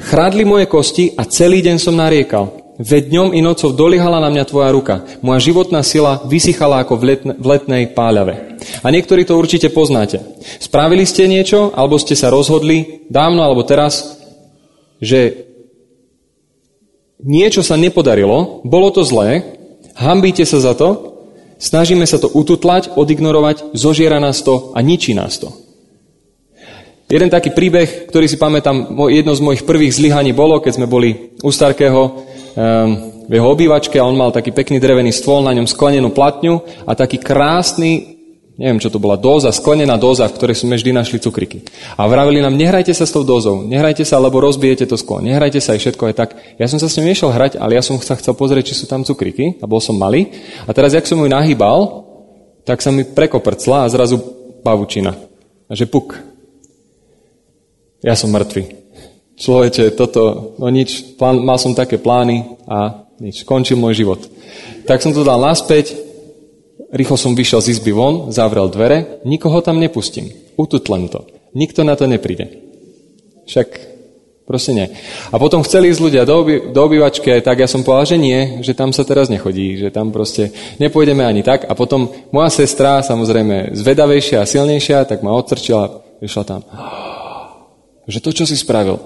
chrádli 0.00 0.42
moje 0.48 0.66
kosti 0.66 1.12
a 1.14 1.28
celý 1.28 1.62
deň 1.62 1.76
som 1.76 1.94
nariekal. 1.94 2.65
Veď 2.76 3.02
dňom 3.08 3.28
i 3.32 3.40
nocou 3.40 3.72
dolihala 3.72 4.20
na 4.20 4.28
mňa 4.28 4.44
tvoja 4.44 4.68
ruka. 4.68 5.08
Moja 5.24 5.40
životná 5.40 5.80
sila 5.80 6.20
vysychala 6.28 6.84
ako 6.84 7.00
v, 7.00 7.02
v 7.36 7.46
letnej 7.46 7.96
páľave. 7.96 8.60
A 8.84 8.92
niektorí 8.92 9.24
to 9.24 9.40
určite 9.40 9.72
poznáte. 9.72 10.20
Spravili 10.60 11.08
ste 11.08 11.24
niečo, 11.24 11.72
alebo 11.72 11.96
ste 11.96 12.12
sa 12.12 12.28
rozhodli, 12.28 13.08
dávno 13.08 13.40
alebo 13.40 13.64
teraz, 13.64 14.20
že 15.00 15.48
niečo 17.24 17.64
sa 17.64 17.80
nepodarilo, 17.80 18.60
bolo 18.64 18.92
to 18.92 19.00
zlé, 19.00 19.40
hambíte 19.96 20.44
sa 20.44 20.60
za 20.60 20.76
to 20.76 21.16
Snažíme 21.56 22.04
sa 22.04 22.20
to 22.20 22.28
ututlať, 22.28 22.92
odignorovať, 22.92 23.72
zožiera 23.72 24.20
nás 24.20 24.44
to 24.44 24.76
a 24.76 24.84
ničí 24.84 25.16
nás 25.16 25.40
to. 25.40 25.48
Jeden 27.08 27.30
taký 27.32 27.54
príbeh, 27.54 28.10
ktorý 28.10 28.26
si 28.26 28.36
pamätám, 28.36 28.92
jedno 29.08 29.32
z 29.32 29.40
mojich 29.40 29.62
prvých 29.62 29.94
zlyhaní 29.94 30.34
bolo, 30.34 30.58
keď 30.58 30.72
sme 30.76 30.90
boli 30.90 31.32
u 31.40 31.48
Starkého 31.54 32.26
v 32.56 33.32
jeho 33.32 33.48
obývačke 33.52 34.00
a 34.00 34.08
on 34.08 34.16
mal 34.16 34.32
taký 34.32 34.50
pekný 34.50 34.80
drevený 34.80 35.12
stôl, 35.12 35.44
na 35.44 35.52
ňom 35.52 35.68
sklenenú 35.68 36.08
platňu 36.10 36.64
a 36.88 36.96
taký 36.96 37.20
krásny 37.20 38.16
neviem 38.56 38.80
čo 38.80 38.88
to 38.88 38.96
bola, 38.96 39.20
dóza, 39.20 39.52
sklenená 39.52 40.00
dóza, 40.00 40.24
v 40.32 40.36
ktorej 40.40 40.56
sme 40.56 40.80
vždy 40.80 40.90
našli 40.96 41.20
cukriky. 41.20 41.60
A 42.00 42.08
vravili 42.08 42.40
nám, 42.40 42.56
nehrajte 42.56 42.88
sa 42.96 43.04
s 43.04 43.12
tou 43.12 43.20
dózou, 43.20 43.60
nehrajte 43.68 44.02
sa, 44.08 44.16
lebo 44.16 44.40
rozbijete 44.40 44.88
to 44.88 44.96
sklo, 44.96 45.20
nehrajte 45.20 45.60
sa 45.60 45.76
aj 45.76 45.80
všetko 45.84 46.04
je 46.08 46.14
tak. 46.16 46.30
Ja 46.56 46.64
som 46.64 46.80
sa 46.80 46.88
s 46.88 46.96
ním 46.96 47.12
nešiel 47.12 47.28
hrať, 47.36 47.60
ale 47.60 47.76
ja 47.76 47.84
som 47.84 48.00
sa 48.00 48.16
chcel 48.16 48.32
pozrieť, 48.32 48.72
či 48.72 48.80
sú 48.80 48.88
tam 48.88 49.04
cukriky 49.04 49.60
a 49.60 49.68
bol 49.68 49.78
som 49.78 50.00
malý. 50.00 50.32
A 50.64 50.72
teraz, 50.72 50.96
jak 50.96 51.04
som 51.04 51.20
ju 51.20 51.28
nahýbal, 51.28 52.08
tak 52.64 52.80
sa 52.80 52.88
mi 52.88 53.04
prekoprcla 53.04 53.84
a 53.84 53.92
zrazu 53.92 54.18
pavučina. 54.64 55.12
Že 55.68 55.84
puk. 55.92 56.16
Ja 58.00 58.16
som 58.16 58.32
mŕtvy. 58.32 58.85
Človeče, 59.36 59.92
toto, 59.92 60.56
no 60.56 60.66
nič, 60.72 61.16
plán, 61.20 61.44
mal 61.44 61.60
som 61.60 61.76
také 61.76 62.00
plány 62.00 62.56
a 62.64 63.04
nič, 63.20 63.44
skončil 63.44 63.76
môj 63.76 64.00
život. 64.00 64.20
Tak 64.88 65.04
som 65.04 65.12
to 65.12 65.20
dal 65.20 65.36
naspäť, 65.36 66.06
Rýchlo 66.96 67.18
som 67.18 67.34
vyšiel 67.34 67.60
z 67.60 67.76
izby 67.76 67.90
von, 67.90 68.30
zavrel 68.30 68.70
dvere, 68.70 69.20
nikoho 69.26 69.58
tam 69.58 69.82
nepustím. 69.82 70.30
Ututlem 70.54 71.10
to. 71.10 71.26
Nikto 71.52 71.82
na 71.82 71.98
to 71.98 72.06
nepríde. 72.06 72.46
Však 73.44 73.68
proste 74.46 74.70
nie. 74.70 74.86
A 75.28 75.36
potom 75.36 75.66
chceli 75.66 75.90
ísť 75.90 76.00
ľudia 76.00 76.22
do, 76.22 76.46
oby, 76.46 76.70
do 76.70 76.80
obývačky 76.86 77.34
aj 77.34 77.42
tak, 77.42 77.58
ja 77.58 77.66
som 77.66 77.82
povedal, 77.82 78.14
že 78.14 78.18
nie, 78.22 78.62
že 78.62 78.72
tam 78.78 78.94
sa 78.94 79.02
teraz 79.02 79.26
nechodí, 79.26 79.74
že 79.74 79.90
tam 79.90 80.14
proste 80.14 80.54
nepôjdeme 80.78 81.26
ani 81.26 81.42
tak. 81.42 81.66
A 81.66 81.74
potom 81.74 82.06
moja 82.30 82.54
sestra, 82.54 83.02
samozrejme 83.02 83.74
zvedavejšia 83.74 84.46
a 84.46 84.48
silnejšia, 84.48 85.10
tak 85.10 85.26
ma 85.26 85.34
odstrčila, 85.34 85.90
vyšla 86.22 86.44
tam. 86.46 86.60
Že 88.06 88.22
to, 88.22 88.30
čo 88.30 88.44
si 88.46 88.54
spravil, 88.54 89.02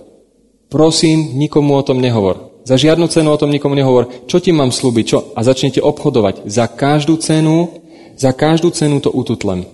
prosím, 0.70 1.34
nikomu 1.34 1.76
o 1.76 1.82
tom 1.82 2.00
nehovor. 2.00 2.62
Za 2.64 2.78
žiadnu 2.78 3.10
cenu 3.10 3.34
o 3.34 3.40
tom 3.40 3.50
nikomu 3.50 3.74
nehovor. 3.74 4.06
Čo 4.30 4.38
ti 4.38 4.54
mám 4.54 4.70
slúbiť? 4.70 5.04
Čo? 5.04 5.18
A 5.34 5.42
začnete 5.42 5.82
obchodovať. 5.82 6.46
Za 6.46 6.70
každú 6.70 7.18
cenu, 7.18 7.82
za 8.14 8.30
každú 8.30 8.70
cenu 8.70 9.02
to 9.02 9.10
ututlem. 9.10 9.66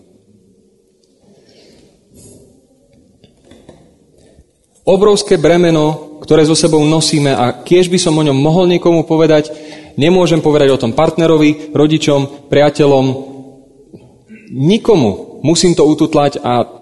Obrovské 4.87 5.35
bremeno, 5.35 6.17
ktoré 6.23 6.47
so 6.47 6.55
sebou 6.55 6.79
nosíme 6.87 7.35
a 7.35 7.51
kiež 7.67 7.91
by 7.91 7.99
som 7.99 8.15
o 8.15 8.23
ňom 8.23 8.39
mohol 8.39 8.71
niekomu 8.71 9.03
povedať, 9.03 9.51
nemôžem 9.99 10.39
povedať 10.39 10.71
o 10.71 10.79
tom 10.79 10.95
partnerovi, 10.95 11.75
rodičom, 11.75 12.47
priateľom, 12.47 13.07
nikomu. 14.55 15.43
Musím 15.43 15.75
to 15.75 15.83
ututlať 15.83 16.39
a, 16.39 16.76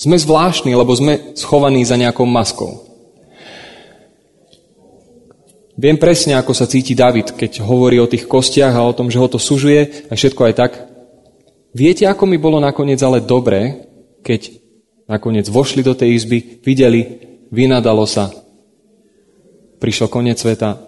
sme 0.00 0.16
zvláštni, 0.16 0.72
lebo 0.72 0.96
sme 0.96 1.36
schovaní 1.36 1.84
za 1.84 2.00
nejakou 2.00 2.24
maskou. 2.24 2.88
Viem 5.76 6.00
presne, 6.00 6.36
ako 6.36 6.56
sa 6.56 6.64
cíti 6.64 6.96
David, 6.96 7.36
keď 7.36 7.60
hovorí 7.64 8.00
o 8.00 8.08
tých 8.08 8.24
kostiach 8.24 8.72
a 8.72 8.84
o 8.84 8.96
tom, 8.96 9.12
že 9.12 9.20
ho 9.20 9.28
to 9.28 9.36
sužuje 9.36 10.08
a 10.08 10.16
všetko 10.16 10.40
aj 10.48 10.54
tak. 10.56 10.72
Viete, 11.76 12.08
ako 12.08 12.24
mi 12.24 12.40
bolo 12.40 12.60
nakoniec 12.60 13.00
ale 13.04 13.20
dobré, 13.20 13.88
keď 14.24 14.56
nakoniec 15.04 15.48
vošli 15.48 15.84
do 15.84 15.92
tej 15.92 16.16
izby, 16.16 16.60
videli, 16.64 17.20
vynadalo 17.52 18.04
sa, 18.04 18.32
prišiel 19.80 20.08
koniec 20.08 20.40
sveta 20.40 20.80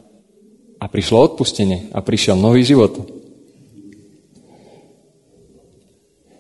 a 0.76 0.85
prišlo 0.88 1.21
odpustenie 1.21 1.92
a 1.92 2.00
prišiel 2.04 2.37
nový 2.37 2.64
život. 2.64 2.97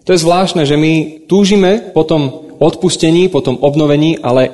To 0.02 0.10
je 0.10 0.18
zvláštne, 0.18 0.66
že 0.66 0.74
my 0.74 1.24
túžime 1.30 1.94
po 1.94 2.02
tom 2.02 2.41
odpustení, 2.58 3.28
po 3.28 3.40
tom 3.40 3.56
obnovení, 3.60 4.18
ale 4.20 4.50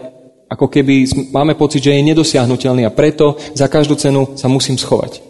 ako 0.48 0.66
keby 0.68 1.08
máme 1.34 1.54
pocit, 1.54 1.84
že 1.84 1.92
je 1.92 2.08
nedosiahnutelný 2.08 2.88
a 2.88 2.94
preto 2.94 3.36
za 3.52 3.68
každú 3.68 3.96
cenu 4.00 4.34
sa 4.34 4.48
musím 4.48 4.80
schovať. 4.80 5.20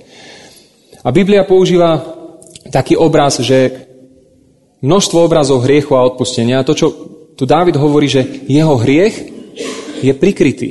A 1.03 1.11
Biblia 1.11 1.43
používa 1.43 1.99
taký 2.71 2.95
obraz, 2.95 3.43
že 3.43 3.89
množstvo 4.83 5.19
obrazov 5.27 5.67
hriechu 5.67 5.99
a 5.99 6.07
odpustenia. 6.07 6.63
A 6.63 6.67
to, 6.67 6.75
čo 6.75 6.87
tu 7.35 7.47
Dávid 7.47 7.75
hovorí, 7.79 8.07
že 8.07 8.47
jeho 8.47 8.79
hriech 8.79 9.15
je 10.03 10.13
prikrytý. 10.15 10.71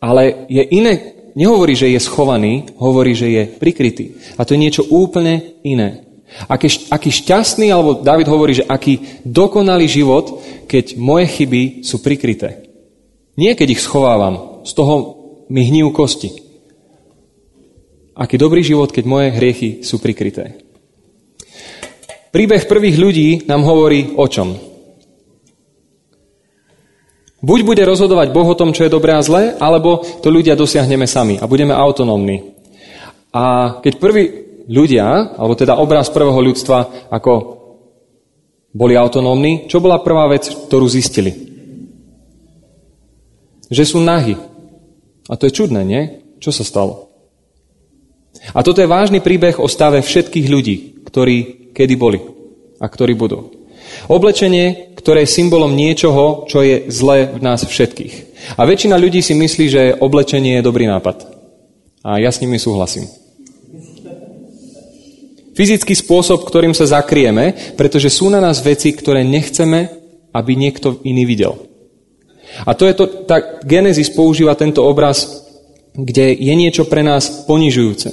Ale 0.00 0.48
je 0.48 0.64
iné, 0.72 0.92
nehovorí, 1.36 1.76
že 1.76 1.92
je 1.92 2.00
schovaný, 2.00 2.72
hovorí, 2.80 3.12
že 3.12 3.28
je 3.28 3.42
prikrytý. 3.48 4.16
A 4.40 4.44
to 4.44 4.56
je 4.56 4.62
niečo 4.64 4.88
úplne 4.88 5.60
iné. 5.64 6.09
Aký, 6.46 6.70
aký 6.88 7.10
šťastný, 7.10 7.74
alebo 7.74 8.00
David 8.00 8.30
hovorí, 8.30 8.62
že 8.62 8.68
aký 8.68 9.22
dokonalý 9.26 9.90
život, 9.90 10.38
keď 10.70 10.94
moje 10.96 11.26
chyby 11.26 11.82
sú 11.82 11.98
prikryté. 12.00 12.70
Nie 13.34 13.58
keď 13.58 13.74
ich 13.74 13.82
schovávam, 13.82 14.62
z 14.62 14.72
toho 14.76 14.94
mi 15.50 15.66
hníjú 15.66 15.90
kosti. 15.90 16.30
Aký 18.14 18.38
dobrý 18.38 18.62
život, 18.62 18.92
keď 18.92 19.04
moje 19.08 19.28
hriechy 19.34 19.82
sú 19.82 19.98
prikryté. 19.98 20.60
Príbeh 22.30 22.70
prvých 22.70 22.96
ľudí 23.00 23.28
nám 23.50 23.66
hovorí 23.66 24.14
o 24.14 24.26
čom? 24.30 24.54
Buď 27.40 27.60
bude 27.64 27.82
rozhodovať 27.88 28.36
Boh 28.36 28.44
o 28.44 28.58
tom, 28.58 28.76
čo 28.76 28.84
je 28.84 28.92
dobré 28.92 29.16
a 29.16 29.24
zlé, 29.24 29.56
alebo 29.56 30.04
to 30.20 30.28
ľudia 30.28 30.54
dosiahneme 30.54 31.08
sami 31.08 31.40
a 31.40 31.48
budeme 31.48 31.72
autonómni. 31.72 32.52
A 33.32 33.76
keď 33.80 33.92
prví 33.96 34.24
ľudia, 34.68 35.36
alebo 35.38 35.54
teda 35.54 35.78
obraz 35.78 36.10
prvého 36.12 36.40
ľudstva, 36.40 37.08
ako 37.12 37.32
boli 38.70 38.94
autonómni, 38.94 39.66
čo 39.66 39.82
bola 39.82 40.02
prvá 40.02 40.30
vec, 40.30 40.46
ktorú 40.46 40.86
zistili? 40.86 41.32
Že 43.70 43.84
sú 43.86 43.98
nahy. 44.02 44.34
A 45.30 45.34
to 45.38 45.46
je 45.46 45.54
čudné, 45.54 45.86
nie? 45.86 46.02
Čo 46.42 46.50
sa 46.50 46.66
stalo? 46.66 47.10
A 48.54 48.62
toto 48.62 48.82
je 48.82 48.90
vážny 48.90 49.18
príbeh 49.22 49.58
o 49.58 49.66
stave 49.66 50.02
všetkých 50.02 50.46
ľudí, 50.46 50.76
ktorí 51.06 51.70
kedy 51.74 51.94
boli 51.98 52.18
a 52.78 52.86
ktorí 52.86 53.14
budú. 53.14 53.52
Oblečenie, 54.06 54.94
ktoré 54.94 55.26
je 55.26 55.34
symbolom 55.34 55.74
niečoho, 55.74 56.46
čo 56.46 56.62
je 56.62 56.86
zlé 56.94 57.26
v 57.30 57.42
nás 57.42 57.66
všetkých. 57.66 58.14
A 58.56 58.64
väčšina 58.64 58.96
ľudí 58.96 59.20
si 59.20 59.34
myslí, 59.34 59.66
že 59.66 59.82
oblečenie 59.98 60.58
je 60.58 60.66
dobrý 60.66 60.86
nápad. 60.86 61.26
A 62.06 62.22
ja 62.22 62.30
s 62.32 62.40
nimi 62.40 62.56
súhlasím. 62.56 63.10
Fyzický 65.60 65.92
spôsob, 65.92 66.48
ktorým 66.48 66.72
sa 66.72 66.88
zakrieme, 66.88 67.76
pretože 67.76 68.08
sú 68.08 68.32
na 68.32 68.40
nás 68.40 68.64
veci, 68.64 68.96
ktoré 68.96 69.20
nechceme, 69.20 69.92
aby 70.32 70.56
niekto 70.56 71.04
iný 71.04 71.28
videl. 71.28 71.52
A 72.64 72.72
to 72.72 72.88
je 72.88 72.96
to, 72.96 73.28
tak 73.28 73.68
Genesis 73.68 74.08
používa 74.08 74.56
tento 74.56 74.80
obraz, 74.80 75.44
kde 75.92 76.32
je 76.32 76.54
niečo 76.56 76.88
pre 76.88 77.04
nás 77.04 77.44
ponižujúce. 77.44 78.08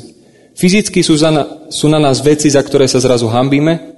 Fyzicky 0.59 0.99
sú, 0.99 1.15
za 1.15 1.31
na, 1.31 1.71
sú 1.71 1.87
na 1.87 2.03
nás 2.03 2.19
veci, 2.19 2.51
za 2.51 2.59
ktoré 2.59 2.83
sa 2.83 2.99
zrazu 2.99 3.31
hambíme, 3.31 3.95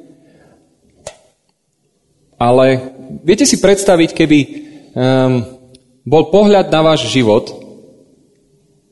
ale 2.37 2.65
viete 3.25 3.49
si 3.49 3.57
predstaviť, 3.57 4.13
keby 4.13 4.39
um, 4.45 5.41
bol 6.05 6.29
pohľad 6.29 6.69
na 6.69 6.85
váš 6.85 7.09
život 7.09 7.49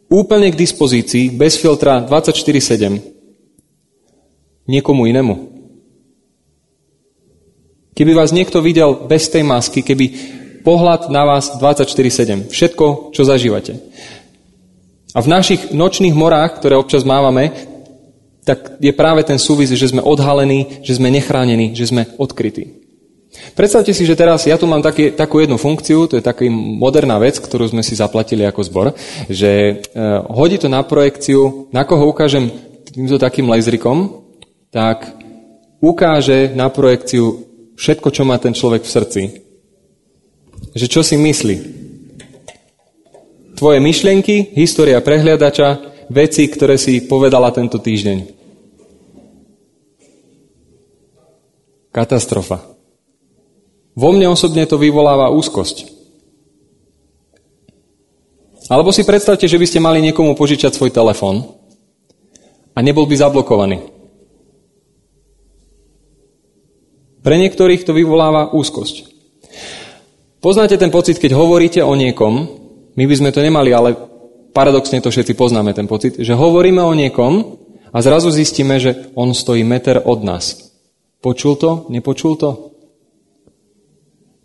úplne 0.10 0.50
k 0.50 0.58
dispozícii, 0.58 1.30
bez 1.30 1.62
filtra 1.62 2.02
24-7, 2.02 3.17
niekomu 4.68 5.08
inému. 5.08 5.58
Keby 7.98 8.14
vás 8.14 8.30
niekto 8.30 8.62
videl 8.62 9.10
bez 9.10 9.26
tej 9.26 9.42
masky, 9.42 9.82
keby 9.82 10.06
pohľad 10.62 11.10
na 11.10 11.26
vás 11.26 11.58
24-7, 11.58 12.54
všetko, 12.54 13.16
čo 13.16 13.22
zažívate. 13.26 13.80
A 15.18 15.24
v 15.24 15.32
našich 15.32 15.74
nočných 15.74 16.14
morách, 16.14 16.62
ktoré 16.62 16.78
občas 16.78 17.02
mávame, 17.02 17.56
tak 18.46 18.78
je 18.78 18.94
práve 18.94 19.26
ten 19.26 19.42
súvis, 19.42 19.74
že 19.74 19.90
sme 19.90 20.04
odhalení, 20.04 20.84
že 20.86 21.00
sme 21.00 21.10
nechránení, 21.10 21.74
že 21.74 21.90
sme 21.90 22.06
odkrytí. 22.22 22.86
Predstavte 23.58 23.92
si, 23.92 24.06
že 24.06 24.16
teraz 24.16 24.46
ja 24.46 24.56
tu 24.56 24.70
mám 24.70 24.80
taký, 24.86 25.12
takú 25.12 25.42
jednu 25.42 25.58
funkciu, 25.58 26.08
to 26.08 26.16
je 26.20 26.24
taká 26.24 26.48
moderná 26.52 27.18
vec, 27.18 27.38
ktorú 27.42 27.70
sme 27.70 27.82
si 27.82 27.98
zaplatili 27.98 28.46
ako 28.46 28.62
zbor, 28.64 28.88
že 29.28 29.52
e, 29.52 29.74
hodí 30.32 30.58
to 30.62 30.72
na 30.72 30.82
projekciu, 30.86 31.70
na 31.74 31.84
koho 31.84 32.08
ukážem 32.08 32.50
týmto 32.88 33.20
takým 33.20 33.50
laserkom, 33.52 34.27
tak 34.72 35.18
ukáže 35.80 36.52
na 36.54 36.68
projekciu 36.68 37.48
všetko, 37.78 38.08
čo 38.12 38.24
má 38.26 38.36
ten 38.42 38.52
človek 38.52 38.84
v 38.84 38.94
srdci. 38.94 39.22
Že 40.74 40.86
čo 40.90 41.02
si 41.06 41.16
myslí, 41.18 41.56
tvoje 43.58 43.82
myšlienky, 43.82 44.54
história 44.58 45.02
prehliadača, 45.02 45.98
veci, 46.14 46.46
ktoré 46.48 46.78
si 46.78 47.06
povedala 47.06 47.50
tento 47.52 47.82
týždeň. 47.82 48.38
Katastrofa. 51.90 52.78
Vo 53.98 54.14
mne 54.14 54.30
osobne 54.30 54.70
to 54.70 54.78
vyvoláva 54.78 55.34
úzkosť. 55.34 55.98
Alebo 58.70 58.94
si 58.94 59.02
predstavte, 59.02 59.50
že 59.50 59.58
by 59.58 59.66
ste 59.66 59.82
mali 59.82 60.04
niekomu 60.06 60.38
požičať 60.38 60.76
svoj 60.76 60.94
telefón 60.94 61.58
a 62.76 62.80
nebol 62.86 63.10
by 63.10 63.16
zablokovaný. 63.18 63.97
Pre 67.28 67.36
niektorých 67.36 67.84
to 67.84 67.92
vyvoláva 67.92 68.56
úzkosť. 68.56 69.04
Poznáte 70.40 70.80
ten 70.80 70.88
pocit, 70.88 71.20
keď 71.20 71.36
hovoríte 71.36 71.84
o 71.84 71.92
niekom 71.92 72.64
my 72.98 73.06
by 73.06 73.16
sme 73.16 73.30
to 73.30 73.46
nemali, 73.46 73.70
ale 73.70 73.94
paradoxne 74.52 74.98
to 74.98 75.14
všetci 75.14 75.38
poznáme, 75.38 75.70
ten 75.78 75.86
pocit, 75.86 76.18
že 76.18 76.34
hovoríme 76.34 76.82
o 76.82 76.98
niekom 76.98 77.62
a 77.94 77.98
zrazu 78.02 78.34
zistíme, 78.34 78.82
že 78.82 79.14
on 79.14 79.38
stojí 79.38 79.62
meter 79.62 80.02
od 80.02 80.26
nás. 80.26 80.74
Počul 81.22 81.62
to? 81.62 81.86
Nepočul 81.94 82.34
to? 82.42 82.74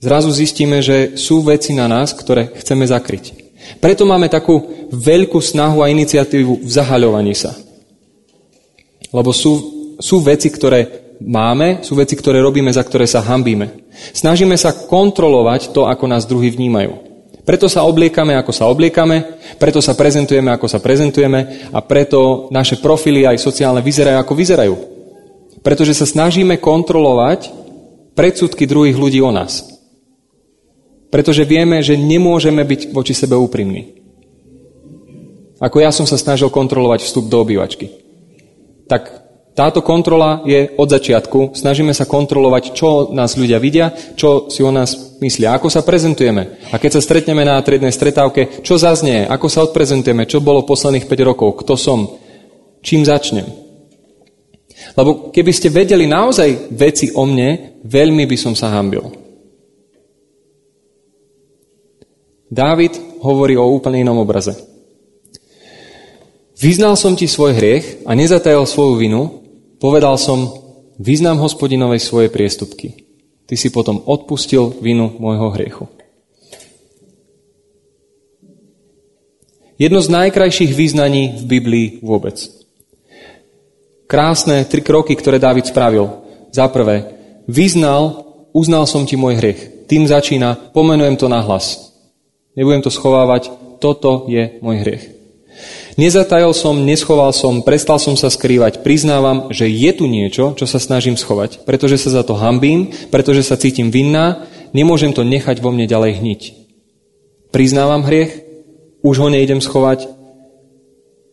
Zrazu 0.05 0.29
zistíme, 0.29 0.85
že 0.85 1.17
sú 1.17 1.41
veci 1.41 1.73
na 1.73 1.89
nás, 1.89 2.13
ktoré 2.13 2.53
chceme 2.53 2.85
zakryť. 2.85 3.41
Preto 3.81 4.05
máme 4.05 4.29
takú 4.29 4.91
veľkú 4.93 5.41
snahu 5.41 5.81
a 5.81 5.89
iniciatívu 5.89 6.67
v 6.67 6.71
zahaľovaní 6.71 7.33
sa. 7.33 7.57
Lebo 9.15 9.33
sú, 9.33 9.53
sú 9.97 10.21
veci, 10.21 10.51
ktoré 10.53 11.02
máme, 11.27 11.87
sú 11.87 11.95
veci, 11.95 12.19
ktoré 12.19 12.43
robíme, 12.43 12.69
za 12.75 12.83
ktoré 12.83 13.07
sa 13.07 13.23
hambíme. 13.23 13.87
Snažíme 14.13 14.59
sa 14.59 14.75
kontrolovať 14.75 15.71
to, 15.71 15.87
ako 15.87 16.05
nás 16.11 16.27
druhí 16.27 16.51
vnímajú. 16.51 17.13
Preto 17.43 17.67
sa 17.67 17.83
obliekame, 17.83 18.39
ako 18.39 18.53
sa 18.55 18.71
obliekame, 18.71 19.39
preto 19.59 19.83
sa 19.83 19.99
prezentujeme, 19.99 20.55
ako 20.55 20.71
sa 20.71 20.79
prezentujeme 20.79 21.71
a 21.75 21.83
preto 21.83 22.47
naše 22.55 22.79
profily 22.79 23.27
aj 23.27 23.43
sociálne 23.43 23.83
vyzerajú, 23.83 24.19
ako 24.23 24.35
vyzerajú. 24.39 24.75
Pretože 25.59 25.95
sa 25.95 26.07
snažíme 26.07 26.63
kontrolovať 26.63 27.51
predsudky 28.15 28.67
druhých 28.67 28.95
ľudí 28.95 29.19
o 29.19 29.35
nás. 29.35 29.67
Pretože 31.11 31.43
vieme, 31.43 31.83
že 31.83 31.99
nemôžeme 31.99 32.63
byť 32.63 32.95
voči 32.95 33.13
sebe 33.13 33.35
úprimní. 33.35 34.01
Ako 35.59 35.79
ja 35.79 35.91
som 35.95 36.07
sa 36.07 36.19
snažil 36.19 36.51
kontrolovať 36.51 37.07
vstup 37.07 37.31
do 37.31 37.43
obývačky. 37.43 37.91
Tak 38.91 39.22
táto 39.53 39.85
kontrola 39.85 40.41
je 40.49 40.73
od 40.81 40.89
začiatku. 40.89 41.53
Snažíme 41.53 41.93
sa 41.93 42.09
kontrolovať, 42.09 42.73
čo 42.73 43.13
nás 43.13 43.37
ľudia 43.37 43.61
vidia, 43.61 43.93
čo 44.17 44.49
si 44.49 44.65
o 44.65 44.73
nás 44.73 45.21
myslia, 45.21 45.53
ako 45.53 45.69
sa 45.69 45.85
prezentujeme. 45.85 46.73
A 46.73 46.81
keď 46.81 46.97
sa 46.97 47.05
stretneme 47.05 47.45
na 47.45 47.61
triednej 47.61 47.93
stretávke, 47.93 48.65
čo 48.65 48.81
zaznie, 48.81 49.29
ako 49.29 49.47
sa 49.53 49.61
odprezentujeme, 49.69 50.25
čo 50.25 50.41
bolo 50.41 50.65
posledných 50.65 51.05
5 51.05 51.29
rokov, 51.29 51.61
kto 51.61 51.77
som, 51.77 52.17
čím 52.81 53.05
začnem. 53.05 53.45
Lebo 54.97 55.29
keby 55.29 55.53
ste 55.53 55.69
vedeli 55.69 56.09
naozaj 56.09 56.73
veci 56.73 57.13
o 57.13 57.29
mne, 57.29 57.81
veľmi 57.85 58.25
by 58.25 58.37
som 58.41 58.57
sa 58.57 58.73
hambil. 58.73 59.05
Dávid 62.49 63.21
hovorí 63.21 63.57
o 63.57 63.69
úplne 63.69 64.01
inom 64.01 64.17
obraze. 64.17 64.57
Vyznal 66.57 66.97
som 66.97 67.13
ti 67.13 67.29
svoj 67.29 67.53
hriech 67.59 68.05
a 68.09 68.17
nezatajal 68.17 68.65
svoju 68.65 68.95
vinu, 68.97 69.42
Povedal 69.83 70.15
som, 70.15 70.47
vyznám 71.03 71.43
hospodinovej 71.43 71.99
svoje 71.99 72.31
priestupky. 72.31 73.03
Ty 73.51 73.59
si 73.59 73.75
potom 73.75 73.99
odpustil 74.07 74.79
vinu 74.79 75.11
môjho 75.19 75.51
hriechu. 75.59 75.91
Jedno 79.75 79.99
z 79.99 80.09
najkrajších 80.15 80.71
význaní 80.79 81.35
v 81.35 81.45
Biblii 81.51 81.87
vôbec. 81.99 82.39
Krásne 84.07 84.63
tri 84.71 84.87
kroky, 84.87 85.19
ktoré 85.19 85.43
Dávid 85.43 85.67
spravil. 85.67 86.23
Za 86.55 86.71
prvé, 86.71 87.19
vyznal, 87.51 88.23
uznal 88.55 88.87
som 88.87 89.03
ti 89.03 89.19
môj 89.19 89.43
hriech. 89.43 89.91
Tým 89.91 90.07
začína, 90.07 90.71
pomenujem 90.71 91.19
to 91.19 91.27
na 91.27 91.43
hlas. 91.43 91.91
Nebudem 92.55 92.87
to 92.87 92.95
schovávať, 92.95 93.51
toto 93.83 94.31
je 94.31 94.63
môj 94.63 94.79
hriech. 94.87 95.22
Nezatajal 95.93 96.57
som, 96.57 96.89
neschoval 96.89 97.37
som, 97.37 97.61
prestal 97.61 98.01
som 98.01 98.17
sa 98.17 98.33
skrývať. 98.33 98.81
Priznávam, 98.81 99.53
že 99.53 99.69
je 99.69 99.91
tu 99.93 100.09
niečo, 100.09 100.57
čo 100.57 100.65
sa 100.65 100.81
snažím 100.81 101.21
schovať, 101.21 101.69
pretože 101.69 102.01
sa 102.01 102.09
za 102.09 102.23
to 102.25 102.33
hambím, 102.33 102.89
pretože 103.13 103.45
sa 103.45 103.61
cítim 103.61 103.93
vinná, 103.93 104.49
nemôžem 104.73 105.13
to 105.13 105.21
nechať 105.21 105.61
vo 105.61 105.69
mne 105.69 105.85
ďalej 105.85 106.13
hniť. 106.17 106.41
Priznávam 107.53 108.09
hriech, 108.09 108.41
už 109.05 109.15
ho 109.21 109.29
nejdem 109.29 109.61
schovať 109.61 110.09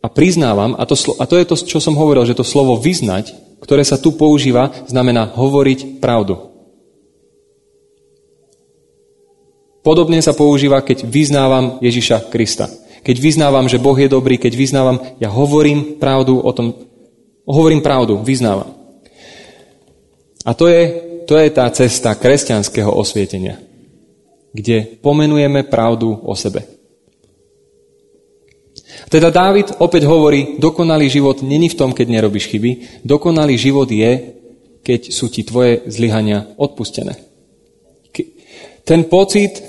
a 0.04 0.06
priznávam, 0.12 0.76
a 0.76 0.84
to, 0.84 0.96
a 1.16 1.24
to 1.24 1.40
je 1.40 1.48
to, 1.48 1.56
čo 1.56 1.78
som 1.80 1.96
hovoril, 1.96 2.28
že 2.28 2.36
to 2.36 2.44
slovo 2.44 2.76
vyznať, 2.76 3.32
ktoré 3.64 3.80
sa 3.80 3.96
tu 3.96 4.12
používa, 4.12 4.84
znamená 4.84 5.32
hovoriť 5.40 6.04
pravdu. 6.04 6.36
Podobne 9.80 10.20
sa 10.20 10.36
používa, 10.36 10.84
keď 10.84 11.08
vyznávam 11.08 11.80
Ježiša 11.80 12.28
Krista 12.28 12.68
keď 13.00 13.16
vyznávam, 13.16 13.66
že 13.68 13.80
Boh 13.80 13.96
je 13.96 14.08
dobrý, 14.08 14.36
keď 14.36 14.52
vyznávam, 14.56 15.00
ja 15.16 15.32
hovorím 15.32 15.96
pravdu 15.96 16.40
o 16.40 16.50
tom, 16.52 16.76
hovorím 17.48 17.80
pravdu, 17.80 18.20
vyznávam. 18.20 18.76
A 20.44 20.56
to 20.56 20.68
je, 20.68 20.82
to 21.28 21.36
je 21.36 21.48
tá 21.52 21.68
cesta 21.72 22.16
kresťanského 22.16 22.88
osvietenia, 22.88 23.60
kde 24.52 25.00
pomenujeme 25.00 25.68
pravdu 25.68 26.12
o 26.12 26.32
sebe. 26.36 26.64
Teda 29.08 29.30
Dávid 29.30 29.80
opäť 29.80 30.06
hovorí, 30.06 30.60
dokonalý 30.60 31.08
život 31.08 31.42
není 31.42 31.70
v 31.70 31.78
tom, 31.78 31.90
keď 31.94 32.06
nerobíš 32.08 32.50
chyby, 32.50 33.02
dokonalý 33.06 33.56
život 33.56 33.88
je, 33.88 34.38
keď 34.80 35.00
sú 35.12 35.28
ti 35.28 35.44
tvoje 35.44 35.84
zlyhania 35.88 36.52
odpustené. 36.56 37.30
Ten 38.84 39.06
pocit 39.06 39.62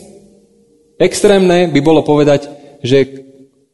extrémne 0.98 1.70
by 1.70 1.80
bolo 1.84 2.02
povedať, 2.02 2.50
že 2.82 3.21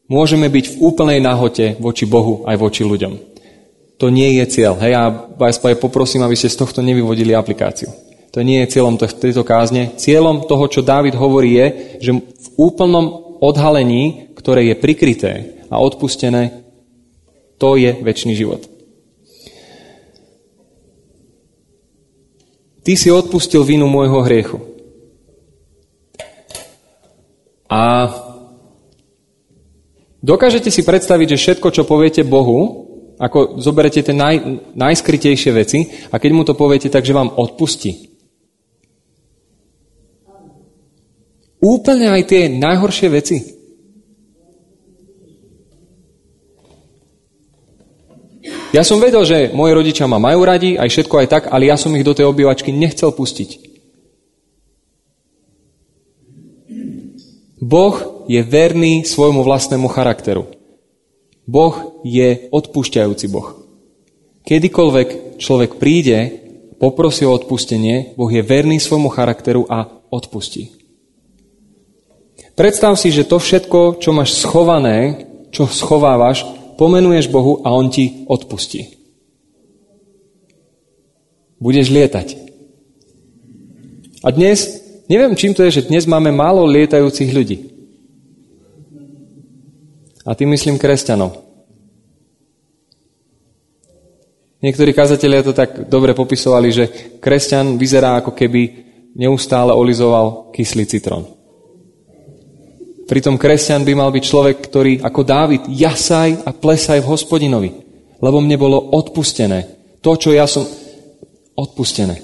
môžeme 0.07 0.47
byť 0.47 0.65
v 0.75 0.79
úplnej 0.83 1.19
nahote 1.19 1.75
voči 1.79 2.07
Bohu 2.07 2.43
aj 2.47 2.55
voči 2.59 2.83
ľuďom. 2.83 3.13
To 3.97 4.07
nie 4.13 4.37
je 4.37 4.45
cieľ. 4.47 4.77
Hej, 4.77 4.91
ja 4.93 5.03
vás 5.35 5.57
poprosím, 5.57 6.21
aby 6.21 6.37
ste 6.37 6.53
z 6.53 6.59
tohto 6.59 6.85
nevyvodili 6.85 7.33
aplikáciu. 7.33 7.89
To 8.29 8.45
nie 8.45 8.61
je 8.61 8.77
cieľom 8.77 9.01
tejto 9.01 9.41
kázne. 9.41 9.97
Cieľom 9.97 10.45
toho, 10.45 10.69
čo 10.69 10.85
Dávid 10.85 11.17
hovorí, 11.17 11.57
je, 11.57 11.67
že 12.05 12.11
v 12.13 12.47
úplnom 12.61 13.37
odhalení, 13.41 14.29
ktoré 14.37 14.69
je 14.69 14.75
prikryté 14.77 15.31
a 15.73 15.81
odpustené, 15.81 16.61
to 17.57 17.73
je 17.73 17.89
väčší 17.89 18.37
život. 18.37 18.69
Ty 22.85 22.93
si 22.93 23.09
odpustil 23.09 23.65
vinu 23.65 23.89
môjho 23.89 24.21
hriechu. 24.21 24.61
A 27.67 28.07
Dokážete 30.27 30.67
si 30.67 30.83
predstaviť, 30.83 31.27
že 31.33 31.39
všetko, 31.39 31.67
čo 31.71 31.87
poviete 31.87 32.27
Bohu, 32.27 32.83
ako 33.15 33.63
zoberete 33.63 34.03
tie 34.03 34.11
naj, 34.11 34.35
najskrytejšie 34.75 35.51
veci 35.55 35.87
a 36.11 36.19
keď 36.19 36.31
mu 36.35 36.43
to 36.43 36.51
poviete, 36.51 36.91
takže 36.91 37.15
vám 37.15 37.31
odpustí. 37.31 38.11
Úplne 41.63 42.11
aj 42.11 42.21
tie 42.27 42.51
najhoršie 42.51 43.07
veci. 43.07 43.37
Ja 48.75 48.83
som 48.83 48.99
vedel, 48.99 49.23
že 49.23 49.55
moji 49.55 49.71
rodičia 49.71 50.11
ma 50.11 50.19
majú 50.19 50.43
radi, 50.43 50.75
aj 50.75 50.91
všetko 50.91 51.15
aj 51.23 51.27
tak, 51.31 51.43
ale 51.47 51.71
ja 51.71 51.79
som 51.79 51.95
ich 51.95 52.03
do 52.03 52.11
tej 52.11 52.27
obývačky 52.27 52.75
nechcel 52.75 53.15
pustiť. 53.15 53.63
Boh 57.63 58.16
je 58.27 58.39
verný 58.43 59.07
svojmu 59.07 59.41
vlastnému 59.43 59.87
charakteru. 59.87 60.51
Boh 61.47 61.99
je 62.03 62.51
odpúšťajúci 62.51 63.25
Boh. 63.31 63.55
Kedykoľvek 64.43 65.39
človek 65.39 65.79
príde, 65.79 66.19
poprosí 66.79 67.23
o 67.23 67.31
odpustenie, 67.31 68.13
Boh 68.19 68.27
je 68.27 68.43
verný 68.43 68.83
svojmu 68.83 69.07
charakteru 69.11 69.63
a 69.71 69.87
odpustí. 70.11 70.75
Predstav 72.55 72.99
si, 72.99 73.13
že 73.13 73.27
to 73.27 73.39
všetko, 73.39 74.01
čo 74.03 74.11
máš 74.11 74.35
schované, 74.39 75.29
čo 75.53 75.69
schovávaš, 75.69 76.43
pomenuješ 76.75 77.31
Bohu 77.31 77.63
a 77.63 77.71
On 77.71 77.87
ti 77.87 78.27
odpustí. 78.27 78.97
Budeš 81.57 81.89
lietať. 81.89 82.27
A 84.21 84.29
dnes 84.33 84.87
Neviem, 85.07 85.39
čím 85.39 85.55
to 85.55 85.63
je, 85.63 85.79
že 85.79 85.87
dnes 85.87 86.03
máme 86.03 86.35
málo 86.35 86.67
lietajúcich 86.67 87.31
ľudí. 87.31 87.76
A 90.27 90.35
tým 90.35 90.51
myslím 90.51 90.75
kresťanov. 90.75 91.47
Niektorí 94.59 94.91
kazatelia 94.91 95.45
to 95.45 95.55
tak 95.55 95.87
dobre 95.87 96.11
popisovali, 96.11 96.67
že 96.73 96.85
kresťan 97.23 97.79
vyzerá 97.79 98.19
ako 98.19 98.35
keby 98.35 98.61
neustále 99.15 99.71
olizoval 99.71 100.51
kyslý 100.51 100.83
citrón. 100.89 101.23
Pritom 103.07 103.39
kresťan 103.39 103.87
by 103.87 103.93
mal 103.95 104.11
byť 104.11 104.23
človek, 104.25 104.57
ktorý 104.59 104.93
ako 104.99 105.21
Dávid 105.23 105.63
jasaj 105.71 106.43
a 106.43 106.51
plesaj 106.51 106.99
v 106.99 107.07
hospodinovi, 107.07 107.69
lebo 108.19 108.43
mne 108.43 108.57
bolo 108.59 108.91
odpustené. 108.91 109.63
To, 110.03 110.19
čo 110.19 110.35
ja 110.35 110.43
som 110.43 110.67
odpustené. 111.55 112.19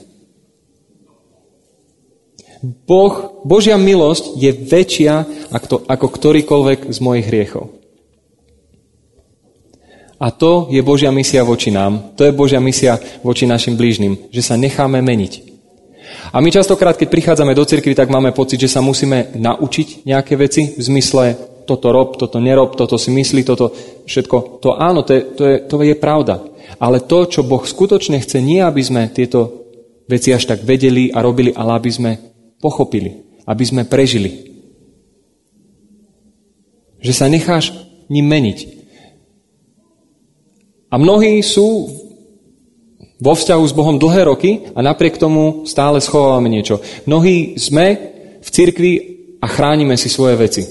Boh, 2.63 3.43
Božia 3.47 3.79
milosť 3.79 4.39
je 4.39 4.51
väčšia 4.51 5.13
ako, 5.51 5.87
ako 5.87 6.05
ktorýkoľvek 6.07 6.79
z 6.91 6.97
mojich 6.99 7.27
hriechov. 7.27 7.82
A 10.23 10.31
to 10.31 10.71
je 10.71 10.79
Božia 10.79 11.11
misia 11.11 11.43
voči 11.43 11.67
nám, 11.67 12.15
to 12.15 12.23
je 12.23 12.31
Božia 12.31 12.63
misia 12.63 12.95
voči 13.19 13.43
našim 13.43 13.75
blížnym, 13.75 14.31
že 14.31 14.39
sa 14.39 14.55
necháme 14.55 15.03
meniť. 15.03 15.51
A 16.31 16.39
my 16.39 16.47
častokrát, 16.47 16.95
keď 16.95 17.11
prichádzame 17.11 17.51
do 17.51 17.67
cirkvi, 17.67 17.91
tak 17.91 18.07
máme 18.07 18.31
pocit, 18.31 18.55
že 18.63 18.71
sa 18.71 18.79
musíme 18.79 19.35
naučiť 19.35 20.07
nejaké 20.07 20.39
veci 20.39 20.71
v 20.71 20.79
zmysle 20.79 21.35
toto 21.67 21.91
rob, 21.91 22.15
toto 22.15 22.39
nerob, 22.39 22.79
toto 22.79 22.95
si 22.95 23.11
myslí, 23.11 23.43
toto 23.43 23.75
všetko. 24.07 24.63
To 24.63 24.79
áno, 24.79 25.03
to 25.03 25.11
je, 25.11 25.21
to 25.35 25.43
je, 25.43 25.55
to 25.67 25.75
je 25.83 25.95
pravda. 25.99 26.39
Ale 26.79 27.03
to, 27.03 27.27
čo 27.27 27.43
Boh 27.43 27.63
skutočne 27.63 28.19
chce, 28.23 28.39
nie 28.39 28.63
aby 28.63 28.79
sme 28.79 29.11
tieto 29.11 29.67
veci 30.07 30.31
až 30.31 30.47
tak 30.47 30.63
vedeli 30.63 31.11
a 31.11 31.19
robili, 31.19 31.51
ale 31.51 31.75
aby 31.79 31.91
sme 31.91 32.11
pochopili, 32.63 33.43
aby 33.43 33.63
sme 33.63 33.83
prežili. 33.87 34.55
Že 37.03 37.11
sa 37.11 37.27
necháš 37.27 37.75
ním 38.07 38.27
meniť. 38.27 38.82
A 40.93 40.95
mnohí 41.01 41.41
sú 41.41 41.89
vo 43.17 43.33
vzťahu 43.33 43.63
s 43.65 43.73
Bohom 43.73 43.97
dlhé 43.97 44.29
roky 44.29 44.69
a 44.77 44.85
napriek 44.85 45.17
tomu 45.17 45.65
stále 45.65 45.97
schovávame 45.97 46.53
niečo. 46.53 46.85
Mnohí 47.09 47.57
sme 47.57 47.85
v 48.37 48.49
cirkvi 48.51 48.93
a 49.41 49.49
chránime 49.49 49.97
si 49.97 50.05
svoje 50.05 50.37
veci. 50.37 50.63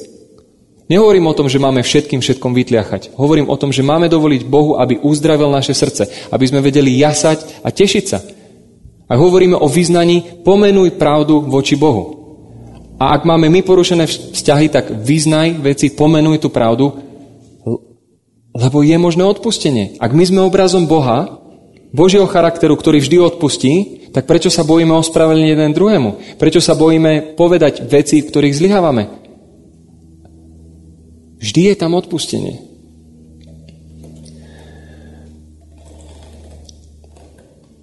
Nehovorím 0.87 1.27
o 1.27 1.35
tom, 1.35 1.49
že 1.49 1.59
máme 1.59 1.83
všetkým 1.83 2.21
všetkom 2.21 2.53
vytliachať. 2.55 3.17
Hovorím 3.17 3.49
o 3.49 3.57
tom, 3.57 3.73
že 3.75 3.83
máme 3.83 4.07
dovoliť 4.13 4.47
Bohu, 4.47 4.79
aby 4.79 5.01
uzdravil 5.01 5.49
naše 5.49 5.75
srdce, 5.75 6.31
aby 6.31 6.45
sme 6.47 6.63
vedeli 6.63 7.01
jasať 7.01 7.65
a 7.65 7.73
tešiť 7.73 8.05
sa. 8.05 8.23
Ak 9.09 9.19
hovoríme 9.19 9.57
o 9.57 9.67
vyznaní, 9.67 10.45
pomenuj 10.45 11.01
pravdu 11.01 11.43
voči 11.43 11.75
Bohu. 11.75 12.21
A 13.01 13.19
ak 13.19 13.27
máme 13.27 13.51
my 13.51 13.65
porušené 13.67 14.07
vzťahy, 14.07 14.71
tak 14.71 14.93
vyznaj 15.03 15.59
veci, 15.59 15.91
pomenuj 15.91 16.39
tú 16.39 16.53
pravdu, 16.53 17.12
lebo 18.53 18.85
je 18.85 18.97
možné 19.01 19.25
odpustenie. 19.25 19.97
Ak 19.97 20.13
my 20.13 20.25
sme 20.29 20.41
obrazom 20.45 20.85
Boha, 20.85 21.41
Božieho 21.93 22.29
charakteru, 22.29 22.77
ktorý 22.77 23.01
vždy 23.01 23.17
odpustí, 23.21 23.75
tak 24.13 24.29
prečo 24.29 24.53
sa 24.53 24.65
bojíme 24.65 24.93
ospravedlniť 24.93 25.49
jeden 25.49 25.73
druhému? 25.73 26.37
Prečo 26.37 26.61
sa 26.61 26.77
bojíme 26.77 27.37
povedať 27.37 27.85
veci, 27.89 28.21
v 28.21 28.29
ktorých 28.29 28.57
zlyhávame? 28.57 29.05
Vždy 31.41 31.73
je 31.73 31.75
tam 31.75 31.97
odpustenie. 31.97 32.61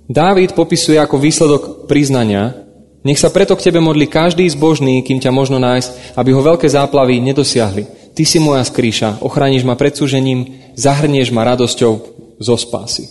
Dávid 0.10 0.58
popisuje 0.58 0.98
ako 0.98 1.22
výsledok 1.22 1.64
priznania, 1.86 2.66
nech 3.06 3.22
sa 3.22 3.30
preto 3.30 3.54
k 3.54 3.70
tebe 3.70 3.78
modli 3.78 4.10
každý 4.10 4.44
zbožný, 4.50 5.06
kým 5.06 5.22
ťa 5.22 5.30
možno 5.30 5.62
nájsť, 5.62 6.18
aby 6.18 6.30
ho 6.34 6.42
veľké 6.42 6.66
záplavy 6.66 7.22
nedosiahli. 7.22 7.99
Ty 8.20 8.28
si 8.28 8.36
moja 8.36 8.60
skríša, 8.68 9.24
ochrániš 9.24 9.64
ma 9.64 9.80
pred 9.80 9.96
súžením, 9.96 10.60
zahrnieš 10.76 11.32
ma 11.32 11.48
radosťou 11.48 12.04
zo 12.36 12.56
spásy. 12.60 13.08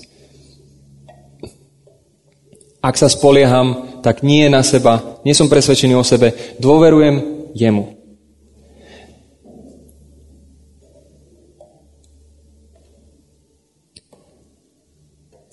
Ak 2.85 2.93
sa 3.01 3.09
spolieham, 3.09 3.89
tak 4.05 4.21
nie 4.21 4.53
na 4.53 4.61
seba, 4.61 5.17
nie 5.25 5.33
som 5.33 5.49
presvedčený 5.49 5.97
o 5.97 6.05
sebe, 6.05 6.37
dôverujem 6.61 7.25
jemu. 7.57 7.97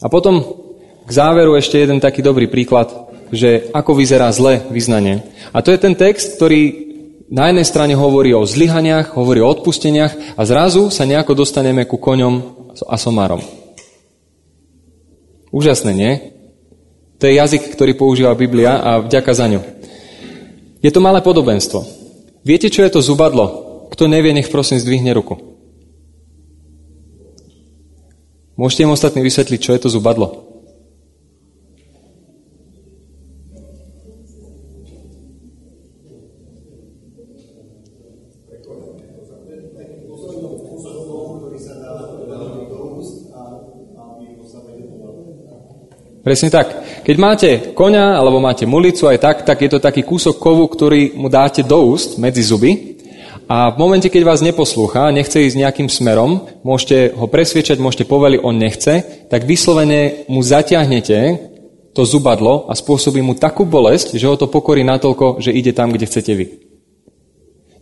A 0.03 0.11
potom 0.11 0.43
k 1.07 1.11
záveru 1.15 1.55
ešte 1.55 1.79
jeden 1.79 2.03
taký 2.03 2.19
dobrý 2.19 2.51
príklad, 2.51 2.91
že 3.31 3.71
ako 3.71 4.03
vyzerá 4.03 4.27
zlé 4.35 4.67
vyznanie. 4.67 5.23
A 5.55 5.63
to 5.63 5.71
je 5.71 5.79
ten 5.79 5.95
text, 5.95 6.35
ktorý 6.35 6.84
na 7.25 7.49
jednej 7.49 7.65
strane 7.65 7.93
hovorí 7.97 8.37
o 8.37 8.45
zlyhaniach, 8.45 9.17
hovorí 9.17 9.41
o 9.41 9.49
odpusteniach 9.49 10.37
a 10.37 10.41
zrazu 10.45 10.93
sa 10.93 11.09
nejako 11.09 11.41
dostaneme 11.41 11.89
ku 11.89 11.97
koňom 11.97 12.33
a 12.85 12.95
somárom. 13.01 13.41
Úžasné, 15.49 15.91
nie? 15.95 16.11
To 17.17 17.25
je 17.25 17.39
jazyk, 17.39 17.73
ktorý 17.73 17.95
používa 17.95 18.35
Biblia 18.35 18.77
a 18.77 19.01
vďaka 19.01 19.31
za 19.33 19.47
ňu. 19.47 19.61
Je 20.83 20.91
to 20.93 21.01
malé 21.01 21.23
podobenstvo. 21.25 21.81
Viete, 22.45 22.69
čo 22.69 22.85
je 22.85 22.93
to 22.93 23.01
zubadlo? 23.01 23.87
Kto 23.89 24.05
nevie, 24.05 24.35
nech 24.35 24.51
prosím 24.53 24.77
zdvihne 24.77 25.09
ruku. 25.15 25.39
Môžete 28.53 28.85
im 28.85 28.93
ostatní 28.93 29.25
vysvetliť, 29.25 29.59
čo 29.59 29.73
je 29.73 29.81
to 29.81 29.89
zubadlo? 29.89 30.54
Presne 46.25 46.49
tak. 46.49 46.73
Keď 47.05 47.15
máte 47.21 47.49
koňa 47.77 48.17
alebo 48.17 48.41
máte 48.41 48.65
mulicu 48.65 49.05
aj 49.05 49.21
tak, 49.21 49.37
tak 49.45 49.61
je 49.61 49.69
to 49.69 49.77
taký 49.77 50.01
kúsok 50.01 50.41
kovu, 50.41 50.65
ktorý 50.65 51.13
mu 51.13 51.29
dáte 51.29 51.61
do 51.61 51.93
úst 51.93 52.17
medzi 52.17 52.41
zuby 52.41 52.97
a 53.45 53.69
v 53.69 53.77
momente, 53.77 54.09
keď 54.09 54.25
vás 54.25 54.41
neposlúcha, 54.41 55.13
nechce 55.13 55.37
ísť 55.37 55.53
nejakým 55.53 55.85
smerom, 55.85 56.49
môžete 56.65 57.13
ho 57.13 57.29
presviečať, 57.29 57.77
môžete 57.77 58.09
poveli, 58.09 58.41
on 58.41 58.57
nechce, 58.57 59.05
tak 59.29 59.45
vyslovene 59.45 60.25
mu 60.25 60.41
zatiahnete 60.41 61.45
to 61.93 62.01
zubadlo 62.09 62.65
a 62.65 62.73
spôsobí 62.73 63.21
mu 63.21 63.37
takú 63.37 63.61
bolesť, 63.61 64.17
že 64.17 64.25
ho 64.25 64.33
to 64.33 64.49
pokorí 64.49 64.81
natoľko, 64.81 65.45
že 65.45 65.53
ide 65.53 65.77
tam, 65.77 65.93
kde 65.93 66.09
chcete 66.09 66.33
vy. 66.33 66.45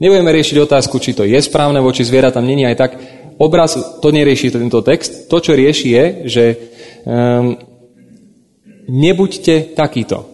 Nebudeme 0.04 0.36
riešiť 0.36 0.60
otázku, 0.68 1.00
či 1.00 1.16
to 1.16 1.24
je 1.24 1.40
správne 1.40 1.80
voči 1.80 2.04
zvieratám, 2.04 2.44
není 2.44 2.68
aj 2.68 2.76
tak. 2.76 2.92
Obraz 3.40 3.80
to 4.04 4.12
nerieši 4.12 4.52
tento 4.52 4.84
text. 4.84 5.32
To, 5.32 5.40
čo 5.40 5.56
rieši, 5.56 5.88
je, 5.90 6.06
že 6.28 6.44
um, 7.08 7.56
nebuďte 8.88 9.76
takýto. 9.76 10.34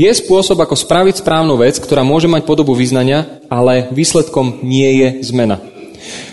Je 0.00 0.08
spôsob, 0.08 0.56
ako 0.64 0.80
spraviť 0.80 1.20
správnu 1.20 1.60
vec, 1.60 1.76
ktorá 1.76 2.00
môže 2.00 2.24
mať 2.24 2.48
podobu 2.48 2.72
vyznania, 2.72 3.42
ale 3.52 3.92
výsledkom 3.92 4.64
nie 4.64 5.04
je 5.04 5.08
zmena. 5.28 5.60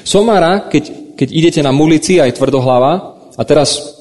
Somára, 0.08 0.72
keď, 0.72 1.16
keď 1.20 1.30
idete 1.36 1.60
na 1.60 1.76
mulici 1.76 2.16
aj 2.16 2.40
tvrdohlava 2.40 3.20
a 3.36 3.42
teraz 3.44 3.98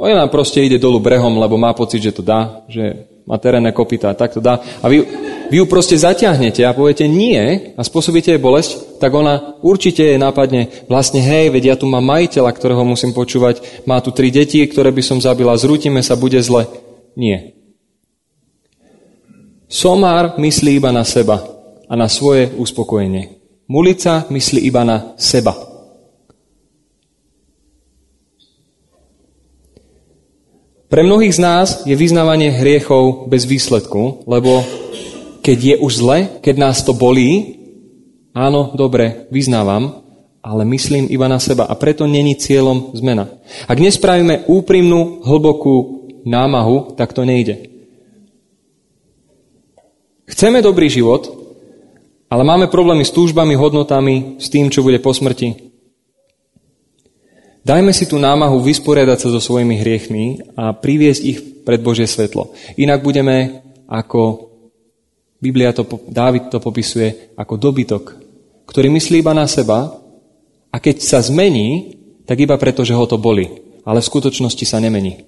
ona 0.00 0.24
proste 0.32 0.64
ide 0.64 0.80
dolu 0.80 0.96
brehom, 0.96 1.36
lebo 1.36 1.60
má 1.60 1.76
pocit, 1.76 2.00
že 2.00 2.16
to 2.16 2.24
dá, 2.24 2.64
že 2.72 3.11
má 3.26 3.38
terénne 3.38 3.70
kopytá, 3.70 4.14
tak 4.14 4.34
to 4.34 4.40
dá. 4.42 4.58
A 4.82 4.86
vy, 4.90 5.06
vy 5.50 5.56
ju 5.62 5.64
proste 5.70 5.94
zatiahnete 5.94 6.66
a 6.66 6.74
poviete 6.74 7.06
nie 7.06 7.74
a 7.76 7.82
spôsobíte 7.84 8.34
jej 8.34 8.42
bolesť, 8.42 8.98
tak 8.98 9.14
ona 9.14 9.58
určite 9.62 10.02
jej 10.02 10.18
nápadne 10.18 10.86
vlastne, 10.90 11.22
hej, 11.22 11.54
veď 11.54 11.62
ja 11.62 11.76
tu 11.78 11.86
mám 11.86 12.02
majiteľa, 12.02 12.50
ktorého 12.50 12.82
musím 12.82 13.14
počúvať, 13.14 13.84
má 13.86 14.02
tu 14.02 14.10
tri 14.10 14.34
deti, 14.34 14.62
ktoré 14.66 14.90
by 14.90 15.02
som 15.02 15.18
zabila, 15.22 15.58
zrútime 15.58 16.02
sa, 16.02 16.18
bude 16.18 16.40
zle. 16.42 16.66
Nie. 17.14 17.54
Somár 19.72 20.36
myslí 20.36 20.76
iba 20.76 20.92
na 20.92 21.00
seba 21.00 21.40
a 21.88 21.96
na 21.96 22.04
svoje 22.04 22.52
uspokojenie. 22.60 23.40
Mulica 23.72 24.28
myslí 24.28 24.68
iba 24.68 24.84
na 24.84 25.16
seba. 25.16 25.71
Pre 30.92 31.00
mnohých 31.00 31.32
z 31.32 31.40
nás 31.40 31.68
je 31.88 31.96
vyznávanie 31.96 32.52
hriechov 32.52 33.24
bez 33.24 33.48
výsledku, 33.48 34.28
lebo 34.28 34.60
keď 35.40 35.58
je 35.64 35.76
už 35.80 35.92
zle, 36.04 36.18
keď 36.44 36.54
nás 36.60 36.84
to 36.84 36.92
bolí, 36.92 37.56
áno, 38.36 38.76
dobre, 38.76 39.24
vyznávam, 39.32 40.04
ale 40.44 40.68
myslím 40.68 41.08
iba 41.08 41.32
na 41.32 41.40
seba 41.40 41.64
a 41.64 41.72
preto 41.80 42.04
není 42.04 42.36
cieľom 42.36 42.92
zmena. 42.92 43.32
Ak 43.64 43.80
nespravíme 43.80 44.44
úprimnú, 44.52 45.24
hlbokú 45.24 46.04
námahu, 46.28 46.92
tak 46.92 47.16
to 47.16 47.24
nejde. 47.24 47.72
Chceme 50.28 50.60
dobrý 50.60 50.92
život, 50.92 51.24
ale 52.28 52.44
máme 52.44 52.68
problémy 52.68 53.08
s 53.08 53.16
túžbami, 53.16 53.56
hodnotami, 53.56 54.36
s 54.36 54.52
tým, 54.52 54.68
čo 54.68 54.84
bude 54.84 55.00
po 55.00 55.16
smrti. 55.16 55.71
Dajme 57.62 57.94
si 57.94 58.10
tú 58.10 58.18
námahu 58.18 58.58
vysporiadať 58.58 59.18
sa 59.22 59.28
so 59.30 59.38
svojimi 59.38 59.78
hriechmi 59.78 60.54
a 60.58 60.74
priviesť 60.74 61.22
ich 61.22 61.38
pred 61.62 61.78
Božie 61.78 62.10
svetlo. 62.10 62.50
Inak 62.74 63.06
budeme 63.06 63.62
ako 63.86 64.50
Biblia 65.38 65.70
to, 65.70 65.86
Dávid 66.10 66.50
to 66.50 66.58
popisuje 66.58 67.34
ako 67.38 67.54
dobytok, 67.54 68.18
ktorý 68.66 68.90
myslí 68.90 69.22
iba 69.22 69.30
na 69.30 69.46
seba 69.46 69.94
a 70.74 70.76
keď 70.82 71.06
sa 71.06 71.22
zmení, 71.22 71.98
tak 72.26 72.42
iba 72.42 72.58
preto, 72.58 72.82
že 72.82 72.98
ho 72.98 73.06
to 73.06 73.14
boli. 73.14 73.46
Ale 73.86 74.02
v 74.02 74.10
skutočnosti 74.10 74.62
sa 74.66 74.82
nemení. 74.82 75.22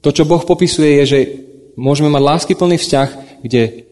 To, 0.00 0.12
čo 0.12 0.24
Boh 0.24 0.40
popisuje, 0.40 1.00
je, 1.00 1.04
že 1.04 1.20
môžeme 1.76 2.08
mať 2.08 2.24
láskyplný 2.24 2.76
vzťah, 2.80 3.08
kde 3.44 3.84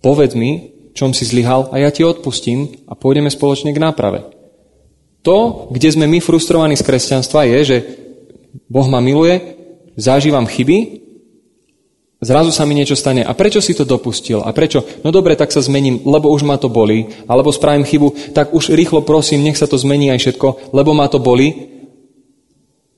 povedz 0.00 0.32
mi, 0.36 0.72
čom 0.96 1.12
si 1.12 1.24
zlyhal 1.28 1.72
a 1.72 1.80
ja 1.80 1.92
ti 1.92 2.04
odpustím 2.04 2.84
a 2.88 2.96
pôjdeme 2.96 3.28
spoločne 3.28 3.72
k 3.72 3.80
náprave. 3.80 4.33
To, 5.24 5.68
kde 5.72 5.88
sme 5.88 6.04
my 6.04 6.20
frustrovaní 6.20 6.76
z 6.76 6.84
kresťanstva, 6.84 7.48
je, 7.48 7.58
že 7.64 7.76
Boh 8.68 8.84
ma 8.92 9.00
miluje, 9.00 9.40
zažívam 9.96 10.44
chyby, 10.44 11.00
zrazu 12.20 12.52
sa 12.52 12.68
mi 12.68 12.76
niečo 12.76 12.92
stane. 12.92 13.24
A 13.24 13.32
prečo 13.32 13.64
si 13.64 13.72
to 13.72 13.88
dopustil? 13.88 14.44
A 14.44 14.52
prečo? 14.52 14.84
No 15.00 15.08
dobre, 15.08 15.32
tak 15.32 15.48
sa 15.48 15.64
zmením, 15.64 16.04
lebo 16.04 16.28
už 16.28 16.44
ma 16.44 16.60
to 16.60 16.68
bolí. 16.68 17.08
Alebo 17.24 17.52
spravím 17.52 17.88
chybu, 17.88 18.36
tak 18.36 18.52
už 18.52 18.76
rýchlo 18.76 19.00
prosím, 19.00 19.44
nech 19.48 19.56
sa 19.56 19.64
to 19.64 19.80
zmení 19.80 20.12
aj 20.12 20.20
všetko, 20.20 20.76
lebo 20.76 20.92
ma 20.92 21.08
to 21.08 21.16
bolí. 21.16 21.72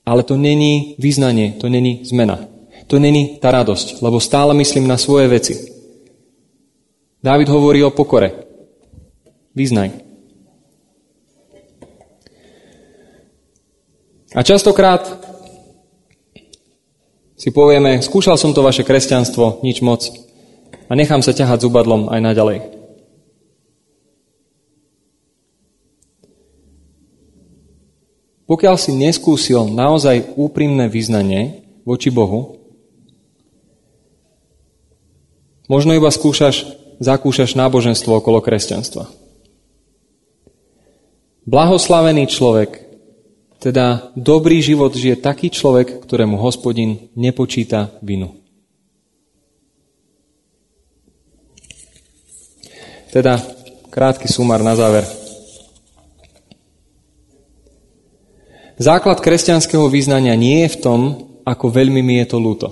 Ale 0.07 0.23
to 0.23 0.35
není 0.39 0.99
význanie, 0.99 1.59
to 1.59 1.71
není 1.71 2.03
zmena. 2.07 2.47
To 2.87 3.03
není 3.03 3.43
tá 3.43 3.51
radosť, 3.51 3.99
lebo 4.03 4.23
stále 4.23 4.55
myslím 4.55 4.87
na 4.87 4.95
svoje 4.95 5.27
veci. 5.27 5.55
Dávid 7.19 7.51
hovorí 7.51 7.83
o 7.83 7.91
pokore. 7.91 8.47
Význaj. 9.51 10.06
A 14.37 14.45
častokrát 14.45 15.01
si 17.41 17.49
povieme, 17.49 18.05
skúšal 18.05 18.37
som 18.37 18.53
to 18.53 18.61
vaše 18.61 18.85
kresťanstvo, 18.85 19.65
nič 19.65 19.81
moc. 19.81 20.13
A 20.87 20.93
nechám 20.93 21.25
sa 21.25 21.33
ťahať 21.33 21.65
zubadlom 21.65 22.13
aj 22.13 22.21
naďalej. 22.21 22.59
Pokiaľ 28.47 28.77
si 28.79 28.93
neskúsil 28.95 29.73
naozaj 29.73 30.37
úprimné 30.39 30.87
vyznanie 30.87 31.67
voči 31.83 32.13
Bohu, 32.13 32.61
možno 35.67 35.97
iba 35.97 36.13
skúšaš, 36.13 36.77
zakúšaš 37.03 37.59
náboženstvo 37.59 38.21
okolo 38.21 38.39
kresťanstva. 38.45 39.11
Blahoslavený 41.43 42.31
človek 42.31 42.86
teda 43.59 44.13
dobrý 44.15 44.61
život 44.61 44.93
žije 44.93 45.17
taký 45.19 45.49
človek, 45.49 46.05
ktorému 46.05 46.37
hospodin 46.37 47.09
nepočíta 47.17 47.97
vinu. 48.05 48.37
Teda 53.11 53.41
krátky 53.89 54.29
sumár 54.29 54.61
na 54.61 54.77
záver. 54.77 55.09
Základ 58.77 59.25
kresťanského 59.25 59.89
význania 59.89 60.37
nie 60.37 60.69
je 60.69 60.77
v 60.77 60.81
tom, 60.85 61.01
ako 61.49 61.73
veľmi 61.73 62.05
mi 62.05 62.21
je 62.21 62.27
to 62.29 62.37
ľúto. 62.37 62.69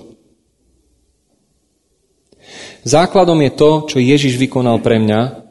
Základom 2.85 3.41
je 3.41 3.53
to, 3.57 3.71
čo 3.89 3.97
Ježiš 3.97 4.37
vykonal 4.37 4.85
pre 4.85 5.01
mňa, 5.01 5.49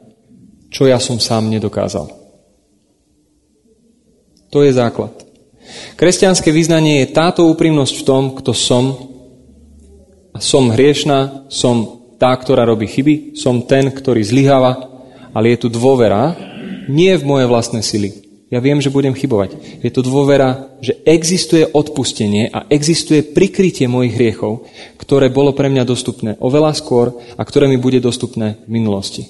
čo 0.70 0.86
ja 0.86 1.02
som 1.02 1.18
sám 1.18 1.50
nedokázal. 1.50 2.23
To 4.54 4.62
je 4.62 4.70
základ. 4.70 5.10
Kresťanské 5.98 6.54
význanie 6.54 7.02
je 7.02 7.10
táto 7.10 7.42
úprimnosť 7.50 7.94
v 7.98 8.06
tom, 8.06 8.22
kto 8.38 8.54
som. 8.54 8.94
A 10.30 10.38
som 10.38 10.70
hriešná, 10.70 11.50
som 11.50 12.06
tá, 12.22 12.30
ktorá 12.38 12.62
robí 12.62 12.86
chyby, 12.86 13.34
som 13.34 13.66
ten, 13.66 13.90
ktorý 13.90 14.22
zlyháva, 14.22 14.78
ale 15.34 15.58
je 15.58 15.66
tu 15.66 15.68
dôvera, 15.74 16.38
nie 16.86 17.10
v 17.18 17.26
moje 17.26 17.50
vlastné 17.50 17.82
sily. 17.82 18.22
Ja 18.46 18.62
viem, 18.62 18.78
že 18.78 18.94
budem 18.94 19.18
chybovať. 19.18 19.82
Je 19.82 19.90
tu 19.90 20.06
dôvera, 20.06 20.70
že 20.78 21.02
existuje 21.02 21.66
odpustenie 21.66 22.54
a 22.54 22.70
existuje 22.70 23.26
prikrytie 23.26 23.90
mojich 23.90 24.14
hriechov, 24.14 24.70
ktoré 25.02 25.34
bolo 25.34 25.50
pre 25.50 25.66
mňa 25.66 25.82
dostupné 25.82 26.38
oveľa 26.38 26.78
skôr 26.78 27.18
a 27.34 27.42
ktoré 27.42 27.66
mi 27.66 27.74
bude 27.74 27.98
dostupné 27.98 28.62
v 28.70 28.78
minulosti. 28.78 29.26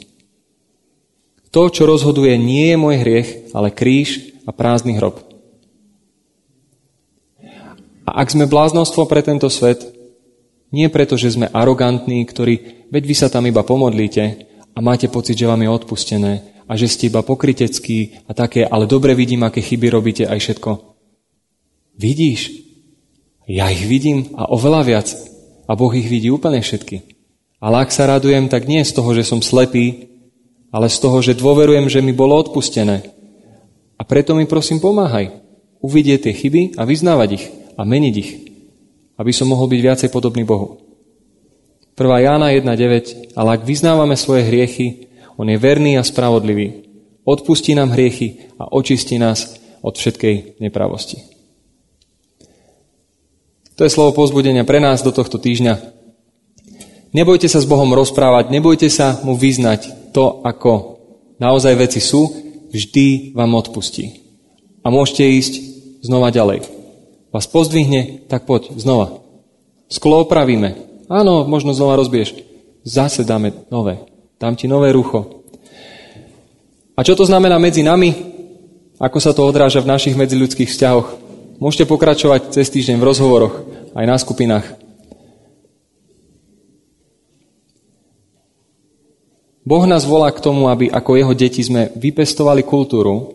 To, 1.49 1.73
čo 1.73 1.89
rozhoduje, 1.89 2.37
nie 2.37 2.75
je 2.75 2.77
môj 2.77 3.01
hriech, 3.01 3.29
ale 3.57 3.73
kríž 3.73 4.34
a 4.45 4.51
prázdny 4.53 4.97
hrob. 5.01 5.21
A 8.05 8.21
ak 8.21 8.29
sme 8.29 8.45
bláznostvo 8.45 9.09
pre 9.09 9.25
tento 9.25 9.49
svet, 9.49 9.81
nie 10.75 10.91
preto, 10.93 11.17
že 11.17 11.33
sme 11.33 11.49
arogantní, 11.49 12.27
ktorí, 12.29 12.87
veď 12.93 13.03
vy 13.07 13.15
sa 13.17 13.29
tam 13.33 13.49
iba 13.49 13.65
pomodlíte 13.65 14.25
a 14.75 14.79
máte 14.85 15.09
pocit, 15.09 15.41
že 15.41 15.49
vám 15.49 15.63
je 15.65 15.71
odpustené 15.71 16.33
a 16.69 16.73
že 16.75 16.91
ste 16.91 17.09
iba 17.09 17.23
pokryteckí 17.23 18.27
a 18.29 18.35
také, 18.35 18.67
ale 18.67 18.91
dobre 18.91 19.15
vidím, 19.15 19.45
aké 19.45 19.63
chyby 19.63 19.87
robíte 19.89 20.25
aj 20.27 20.39
všetko. 20.41 20.71
Vidíš? 21.95 22.41
Ja 23.47 23.69
ich 23.69 23.85
vidím 23.85 24.35
a 24.35 24.49
oveľa 24.51 24.83
viac. 24.83 25.09
A 25.65 25.73
Boh 25.79 25.93
ich 25.97 26.09
vidí 26.11 26.29
úplne 26.29 26.61
všetky. 26.61 27.09
Ale 27.57 27.81
ak 27.81 27.95
sa 27.95 28.05
radujem, 28.05 28.53
tak 28.53 28.69
nie 28.69 28.85
z 28.85 28.93
toho, 28.93 29.17
že 29.17 29.25
som 29.25 29.41
slepý, 29.41 30.13
ale 30.69 30.93
z 30.93 30.99
toho, 31.01 31.23
že 31.25 31.39
dôverujem, 31.39 31.89
že 31.89 32.05
mi 32.05 32.13
bolo 32.13 32.37
odpustené. 32.37 33.14
A 33.99 34.03
preto 34.03 34.35
mi 34.35 34.45
prosím 34.49 34.83
pomáhaj. 34.83 35.31
Uvidieť 35.85 36.29
tie 36.29 36.35
chyby 36.35 36.63
a 36.81 36.89
vyznávať 36.89 37.29
ich 37.37 37.45
a 37.77 37.83
meniť 37.85 38.15
ich, 38.17 38.31
aby 39.21 39.31
som 39.31 39.51
mohol 39.51 39.69
byť 39.69 39.81
viacej 39.81 40.09
podobný 40.09 40.43
Bohu. 40.43 40.81
1. 41.95 42.27
Jána 42.27 42.51
1.9 42.51 43.39
Ale 43.39 43.49
ak 43.55 43.63
vyznávame 43.63 44.19
svoje 44.19 44.49
hriechy, 44.51 45.07
On 45.39 45.47
je 45.47 45.59
verný 45.59 45.99
a 45.99 46.07
spravodlivý. 46.07 46.87
Odpustí 47.23 47.75
nám 47.75 47.95
hriechy 47.95 48.51
a 48.59 48.71
očistí 48.75 49.19
nás 49.19 49.59
od 49.83 49.95
všetkej 49.95 50.61
nepravosti. 50.61 51.35
To 53.75 53.83
je 53.83 53.91
slovo 53.91 54.15
pozbudenia 54.15 54.63
pre 54.63 54.79
nás 54.79 55.03
do 55.03 55.11
tohto 55.11 55.43
týždňa. 55.43 55.75
Nebojte 57.15 57.47
sa 57.47 57.63
s 57.63 57.67
Bohom 57.67 57.91
rozprávať, 57.95 58.51
nebojte 58.51 58.91
sa 58.91 59.23
mu 59.23 59.39
vyznať 59.39 60.11
to, 60.15 60.43
ako 60.43 60.99
naozaj 61.39 61.75
veci 61.79 62.03
sú, 62.03 62.44
vždy 62.75 63.33
vám 63.39 63.55
odpustí. 63.55 64.27
A 64.83 64.91
môžete 64.91 65.23
ísť 65.23 65.55
znova 66.03 66.35
ďalej 66.35 66.75
vás 67.35 67.51
pozdvihne, 67.51 68.31
tak 68.31 68.47
poď, 68.47 68.71
znova. 68.79 69.19
Sklo 69.91 70.23
opravíme. 70.23 70.79
Áno, 71.11 71.43
možno 71.51 71.75
znova 71.75 71.99
rozbiješ. 71.99 72.39
Zase 72.87 73.27
dáme 73.27 73.51
nové. 73.75 74.07
Dám 74.39 74.55
ti 74.55 74.71
nové 74.71 74.95
rucho. 74.95 75.43
A 76.95 77.03
čo 77.03 77.19
to 77.19 77.27
znamená 77.27 77.59
medzi 77.59 77.83
nami? 77.83 78.15
Ako 79.03 79.19
sa 79.19 79.35
to 79.35 79.43
odráža 79.43 79.83
v 79.83 79.91
našich 79.91 80.15
medziľudských 80.15 80.71
vzťahoch? 80.71 81.09
Môžete 81.59 81.91
pokračovať 81.91 82.55
cez 82.55 82.71
týždeň 82.71 83.03
v 83.03 83.07
rozhovoroch, 83.11 83.55
aj 83.99 84.07
na 84.07 84.15
skupinách. 84.15 84.84
Boh 89.65 89.85
nás 89.89 90.05
volá 90.05 90.29
k 90.29 90.45
tomu, 90.45 90.69
aby 90.69 90.93
ako 90.93 91.17
jeho 91.17 91.33
deti 91.33 91.65
sme 91.65 91.89
vypestovali 91.97 92.69
kultúru 92.69 93.33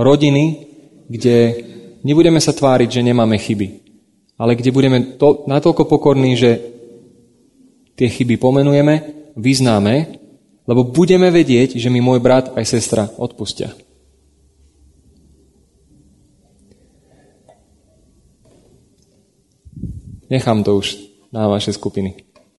rodiny, 0.00 0.64
kde 1.04 1.36
nebudeme 2.00 2.40
sa 2.40 2.56
tváriť, 2.56 2.88
že 2.88 3.04
nemáme 3.04 3.36
chyby, 3.36 3.68
ale 4.40 4.56
kde 4.56 4.72
budeme 4.72 5.20
to, 5.20 5.44
natoľko 5.44 5.84
pokorní, 5.84 6.32
že 6.32 6.50
tie 7.92 8.08
chyby 8.08 8.40
pomenujeme, 8.40 8.94
vyznáme, 9.36 10.16
lebo 10.64 10.80
budeme 10.88 11.28
vedieť, 11.28 11.76
že 11.76 11.92
mi 11.92 12.00
môj 12.00 12.24
brat 12.24 12.56
aj 12.56 12.64
sestra 12.64 13.12
odpustia. 13.20 13.76
Nechám 20.26 20.64
to 20.66 20.74
už 20.80 20.98
na 21.30 21.46
vaše 21.46 21.70
skupiny. 21.70 22.26